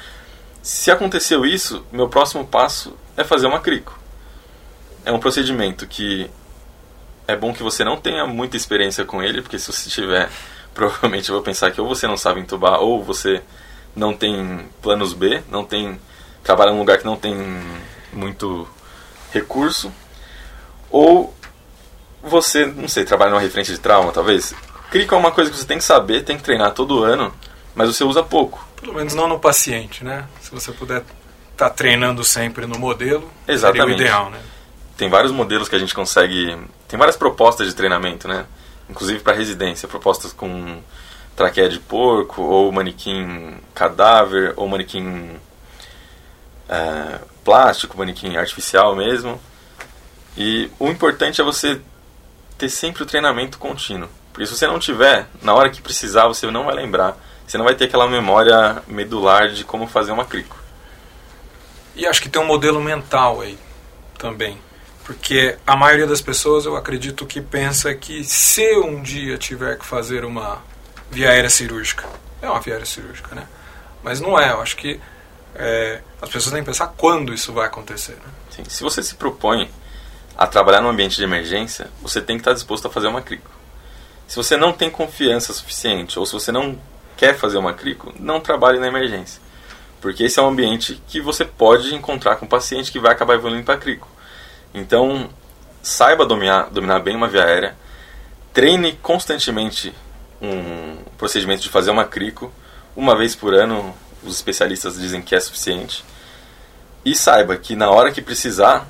Se 0.68 0.92
aconteceu 0.92 1.46
isso, 1.46 1.86
meu 1.94 2.10
próximo 2.10 2.46
passo 2.46 2.94
é 3.16 3.24
fazer 3.24 3.48
uma 3.48 3.62
crico. 3.62 3.98
É 5.06 5.14
um 5.14 5.18
procedimento 5.18 5.88
que 5.88 6.30
é 7.26 7.38
bom 7.38 7.54
que 7.54 7.64
você 7.64 7.86
não 7.86 7.96
tenha 7.96 8.28
muita 8.28 8.58
experiência 8.58 9.06
com 9.06 9.24
ele, 9.24 9.42
porque 9.42 9.58
se 9.58 9.72
você 9.72 9.90
tiver, 9.90 10.30
provavelmente 10.76 11.30
eu 11.30 11.36
vou 11.36 11.42
pensar 11.42 11.72
que 11.72 11.80
ou 11.80 11.88
você 11.88 12.06
não 12.06 12.18
sabe 12.18 12.42
entubar, 12.42 12.82
ou 12.82 13.02
você 13.02 13.42
não 13.96 14.14
tem 14.14 14.68
planos 14.82 15.14
B, 15.14 15.42
não 15.50 15.64
tem 15.64 15.98
trabalha 16.44 16.74
num 16.74 16.80
lugar 16.80 16.98
que 16.98 17.06
não 17.06 17.16
tem 17.16 17.34
muito 18.12 18.68
recurso, 19.32 19.90
ou 20.92 21.34
você, 22.22 22.66
não 22.66 22.90
sei, 22.90 23.06
trabalha 23.06 23.32
numa 23.32 23.40
referência 23.40 23.74
de 23.74 23.80
trauma, 23.80 24.12
talvez. 24.12 24.54
Clica 24.92 25.16
é 25.16 25.18
uma 25.18 25.32
coisa 25.32 25.50
que 25.50 25.56
você 25.56 25.66
tem 25.66 25.78
que 25.78 25.86
saber, 25.86 26.26
tem 26.26 26.36
que 26.36 26.44
treinar 26.44 26.74
todo 26.74 27.06
ano, 27.06 27.34
mas 27.78 27.96
você 27.96 28.04
usa 28.04 28.24
pouco. 28.24 28.68
Pelo 28.82 28.94
menos 28.94 29.14
não 29.14 29.30
no 29.30 29.40
paciente, 29.40 30.04
né? 30.04 30.28
Se 30.42 30.52
você 30.52 30.72
puder 30.72 31.04
estar 31.52 31.70
tá 31.70 31.70
treinando 31.70 32.24
sempre 32.24 32.66
no 32.66 32.78
modelo, 32.78 33.32
Exatamente. 33.48 33.82
seria 33.82 33.96
o 33.96 34.02
ideal, 34.02 34.30
né? 34.32 34.42
Tem 34.98 35.10
vários 35.10 35.32
modelos 35.32 35.70
que 35.70 35.76
a 35.76 35.80
gente 35.80 35.94
consegue 35.94 36.58
tem 36.88 36.98
várias 36.98 37.16
propostas 37.16 37.68
de 37.68 37.76
treinamento, 37.76 38.28
né? 38.28 38.46
Inclusive 38.90 39.20
para 39.20 39.36
residência, 39.36 39.88
propostas 39.88 40.34
com 40.34 40.82
traqueia 41.36 41.70
de 41.70 41.80
porco, 41.80 42.42
ou 42.42 42.72
manequim 42.72 43.58
cadáver, 43.76 44.54
ou 44.56 44.68
manequim 44.68 45.38
é, 46.68 47.20
plástico, 47.44 47.98
manequim 47.98 48.38
artificial 48.38 48.96
mesmo. 48.96 49.40
E 50.36 50.72
o 50.80 50.88
importante 50.88 51.42
é 51.42 51.44
você 51.44 51.80
ter 52.58 52.70
sempre 52.70 53.04
o 53.04 53.06
treinamento 53.06 53.60
contínuo. 53.60 54.10
Porque 54.32 54.48
se 54.48 54.56
você 54.56 54.66
não 54.66 54.80
tiver, 54.80 55.28
na 55.42 55.54
hora 55.54 55.70
que 55.70 55.82
precisar, 55.82 56.28
você 56.28 56.50
não 56.50 56.66
vai 56.66 56.76
lembrar. 56.76 57.18
Você 57.48 57.58
não 57.58 57.64
vai 57.64 57.76
ter 57.76 57.86
aquela 57.86 58.08
memória 58.10 58.84
medular 58.88 59.50
de 59.50 59.64
como 59.64 59.88
fazer 59.88 60.12
uma 60.12 60.26
crico. 60.26 60.58
E 61.96 62.06
acho 62.06 62.22
que 62.22 62.28
tem 62.28 62.42
um 62.42 62.46
modelo 62.46 62.82
mental 62.82 63.40
aí 63.40 63.58
também. 64.18 64.60
Porque 65.06 65.58
a 65.66 65.76
maioria 65.78 66.06
das 66.06 66.20
pessoas, 66.20 66.66
eu 66.66 66.76
acredito 66.76 67.26
que 67.26 67.40
pensa 67.40 67.96
que 67.96 68.26
se 68.26 68.78
um 68.80 69.02
dia 69.02 69.38
tiver 69.38 69.80
que 69.80 69.86
fazer 69.86 70.26
uma 70.26 70.62
via 71.10 71.30
aérea 71.30 71.50
cirúrgica, 71.50 72.06
é 72.42 72.50
uma 72.50 72.60
via 72.60 72.74
aérea 72.74 72.86
cirúrgica, 72.86 73.34
né? 73.34 73.48
Mas 74.04 74.20
não 74.20 74.38
é, 74.38 74.52
eu 74.52 74.62
acho 74.62 74.76
que 74.76 75.00
é, 75.56 76.02
as 76.22 76.30
pessoas 76.30 76.52
têm 76.54 76.62
que 76.62 76.68
pensar 76.68 76.88
quando 76.98 77.34
isso 77.34 77.54
vai 77.54 77.68
acontecer. 77.68 78.14
Né? 78.14 78.32
Sim, 78.52 78.64
se 78.68 78.84
você 78.84 79.02
se 79.02 79.16
propõe 79.16 79.72
a 80.38 80.46
trabalhar 80.46 80.82
num 80.82 80.90
ambiente 80.90 81.16
de 81.16 81.24
emergência, 81.24 81.90
você 82.02 82.22
tem 82.22 82.36
que 82.36 82.42
estar 82.42 82.54
disposto 82.54 82.88
a 82.88 82.92
fazer 82.92 83.08
uma 83.08 83.22
crico. 83.22 83.50
Se 84.28 84.36
você 84.36 84.58
não 84.58 84.74
tem 84.74 84.90
confiança 84.90 85.54
suficiente, 85.54 86.20
ou 86.20 86.26
se 86.26 86.34
você 86.34 86.52
não 86.52 86.78
quer 87.18 87.36
fazer 87.36 87.58
uma 87.58 87.74
crico, 87.74 88.14
não 88.20 88.40
trabalhe 88.40 88.80
na 88.80 88.88
emergência. 88.88 89.42
Porque 90.00 90.24
esse 90.24 90.40
é 90.40 90.42
um 90.42 90.48
ambiente 90.48 91.02
que 91.08 91.20
você 91.20 91.44
pode 91.44 91.94
encontrar 91.94 92.36
com 92.36 92.46
o 92.46 92.50
paciente 92.50 92.92
que 92.92 93.00
vai 93.00 93.12
acabar 93.12 93.34
evoluindo 93.34 93.66
para 93.66 93.78
crico. 93.78 94.08
Então, 94.74 95.30
saiba 95.82 96.26
dominar, 96.26 96.70
dominar 96.70 97.00
bem 97.00 97.16
uma 97.16 97.28
via 97.28 97.44
aérea, 97.44 97.76
treine 98.54 98.94
constantemente 98.94 99.94
um 100.42 100.98
procedimento 101.18 101.64
de 101.64 101.70
fazer 101.70 101.90
uma 101.90 102.06
crico, 102.06 102.54
uma 102.96 103.18
vez 103.18 103.36
por 103.36 103.54
ano, 103.54 103.96
os 104.24 104.36
especialistas 104.36 105.00
dizem 105.00 105.22
que 105.22 105.36
é 105.36 105.40
suficiente. 105.40 106.06
E 107.04 107.16
saiba 107.16 107.58
que 107.58 107.76
na 107.76 107.90
hora 107.90 108.12
que 108.12 108.22
precisar, 108.22 108.88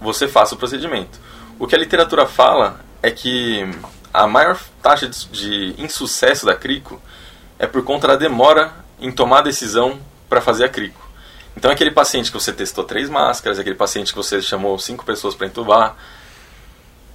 você 0.00 0.28
faça 0.28 0.54
o 0.54 0.58
procedimento. 0.58 1.18
O 1.58 1.66
que 1.66 1.74
a 1.74 1.78
literatura 1.78 2.26
fala 2.26 2.80
é 3.02 3.10
que 3.10 3.66
a 4.12 4.26
maior 4.26 4.58
taxa 4.82 5.08
de 5.08 5.74
insucesso 5.78 6.44
da 6.44 6.54
crico 6.54 7.00
é 7.58 7.66
por 7.66 7.82
conta 7.84 8.08
da 8.08 8.16
demora 8.16 8.72
em 8.98 9.10
tomar 9.10 9.38
a 9.38 9.42
decisão 9.42 10.00
para 10.28 10.40
fazer 10.40 10.64
a 10.64 10.68
crico. 10.68 11.06
Então, 11.56 11.70
aquele 11.70 11.90
paciente 11.90 12.30
que 12.30 12.38
você 12.38 12.52
testou 12.52 12.84
três 12.84 13.08
máscaras, 13.08 13.58
aquele 13.58 13.76
paciente 13.76 14.12
que 14.12 14.16
você 14.16 14.42
chamou 14.42 14.78
cinco 14.78 15.04
pessoas 15.04 15.34
para 15.34 15.46
entubar, 15.46 15.96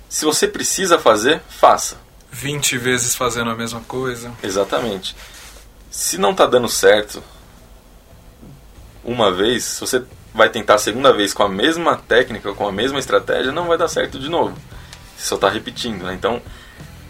se 0.09 0.25
você 0.25 0.47
precisa 0.47 0.97
fazer, 0.97 1.41
faça. 1.47 1.97
20 2.31 2.77
vezes 2.77 3.15
fazendo 3.15 3.51
a 3.51 3.55
mesma 3.55 3.81
coisa. 3.81 4.31
Exatamente. 4.41 5.15
Se 5.89 6.17
não 6.17 6.31
está 6.31 6.45
dando 6.45 6.67
certo 6.67 7.21
uma 9.03 9.31
vez, 9.31 9.63
se 9.63 9.81
você 9.81 10.03
vai 10.33 10.49
tentar 10.49 10.75
a 10.75 10.79
segunda 10.79 11.13
vez 11.13 11.33
com 11.33 11.43
a 11.43 11.49
mesma 11.49 11.97
técnica, 11.97 12.53
com 12.53 12.67
a 12.67 12.71
mesma 12.71 12.99
estratégia, 12.99 13.51
não 13.51 13.67
vai 13.67 13.77
dar 13.77 13.87
certo 13.87 14.17
de 14.17 14.29
novo. 14.29 14.57
Você 15.17 15.25
só 15.25 15.35
está 15.35 15.49
repetindo, 15.49 16.03
né? 16.03 16.13
Então, 16.13 16.41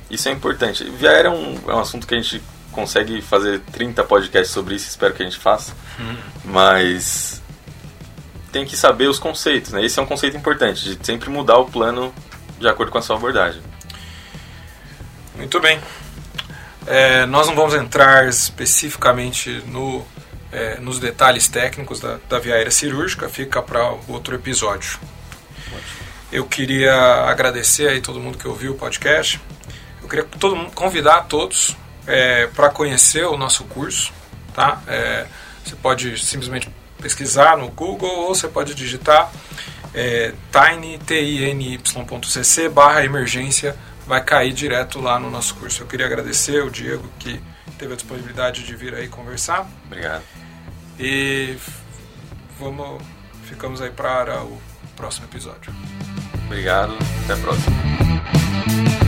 isso 0.10 0.28
é 0.28 0.32
importante. 0.32 0.84
Via 0.84 1.12
aérea 1.12 1.30
é 1.30 1.32
um, 1.32 1.60
é 1.68 1.76
um 1.76 1.80
assunto 1.80 2.08
que 2.08 2.16
a 2.16 2.22
gente 2.22 2.42
consegue 2.72 3.22
fazer 3.22 3.60
30 3.72 4.04
podcasts 4.04 4.52
sobre 4.52 4.76
isso, 4.76 4.90
espero 4.90 5.14
que 5.14 5.22
a 5.22 5.26
gente 5.26 5.38
faça. 5.38 5.74
Hum. 6.00 6.18
Mas 6.46 7.42
tem 8.52 8.66
que 8.66 8.76
saber 8.76 9.08
os 9.08 9.20
conceitos, 9.20 9.72
né? 9.72 9.84
Esse 9.84 10.00
é 10.00 10.02
um 10.02 10.06
conceito 10.06 10.36
importante, 10.36 10.96
de 10.96 11.06
sempre 11.06 11.30
mudar 11.30 11.58
o 11.58 11.66
plano 11.66 12.14
de 12.60 12.68
acordo 12.68 12.92
com 12.92 12.98
a 12.98 13.02
sua 13.02 13.16
abordagem. 13.16 13.62
Muito 15.36 15.60
bem. 15.60 15.80
É, 16.86 17.26
nós 17.26 17.48
não 17.48 17.56
vamos 17.56 17.74
entrar 17.74 18.28
especificamente 18.28 19.64
no, 19.68 20.06
é, 20.52 20.80
nos 20.80 21.00
detalhes 21.00 21.48
técnicos 21.48 22.00
da, 22.00 22.20
da 22.28 22.40
via 22.40 22.56
aérea 22.56 22.72
cirúrgica, 22.72 23.30
fica 23.30 23.62
para 23.62 23.96
outro 24.08 24.36
episódio. 24.36 25.00
Eu 26.32 26.46
queria 26.46 26.94
agradecer 27.26 27.88
aí 27.90 28.02
todo 28.02 28.20
mundo 28.20 28.38
que 28.38 28.48
ouviu 28.48 28.72
o 28.72 28.76
podcast. 28.76 29.40
Eu 30.02 30.08
queria 30.08 30.24
todo 30.24 30.56
mundo, 30.56 30.72
convidar 30.72 31.22
todos 31.24 31.76
é, 32.08 32.48
para 32.48 32.70
conhecer 32.70 33.26
o 33.26 33.38
nosso 33.38 33.64
curso, 33.66 34.14
tá? 34.54 34.82
É, 34.88 35.26
você 35.64 35.76
pode 35.76 36.18
simplesmente 36.24 36.70
pesquisar 37.02 37.58
no 37.58 37.70
Google 37.70 38.10
ou 38.10 38.36
você 38.36 38.48
pode 38.48 38.74
digitar 38.76 39.32
é, 39.94 40.34
tiny.cc 41.10 42.70
barra 42.70 43.04
emergência, 43.04 43.76
vai 44.08 44.24
cair 44.24 44.54
direto 44.54 45.00
lá 45.00 45.20
no 45.20 45.30
nosso 45.30 45.56
curso. 45.56 45.84
Eu 45.84 45.88
queria 45.88 46.06
agradecer 46.06 46.64
o 46.64 46.70
Diego 46.70 47.10
que 47.20 47.42
teve 47.78 47.94
a 47.94 47.96
disponibilidade 47.96 48.64
de 48.64 48.76
vir 48.76 48.94
aí 48.94 49.08
conversar. 49.08 49.68
Obrigado. 49.86 50.24
E 51.00 51.58
vamos, 52.60 53.02
ficamos 53.44 53.82
aí 53.82 53.90
para 53.90 54.44
o 54.44 54.62
próximo 54.96 55.26
episódio. 55.26 55.74
Obrigado, 56.46 56.96
até 57.24 57.34
a 57.34 57.38
próxima. 57.38 59.01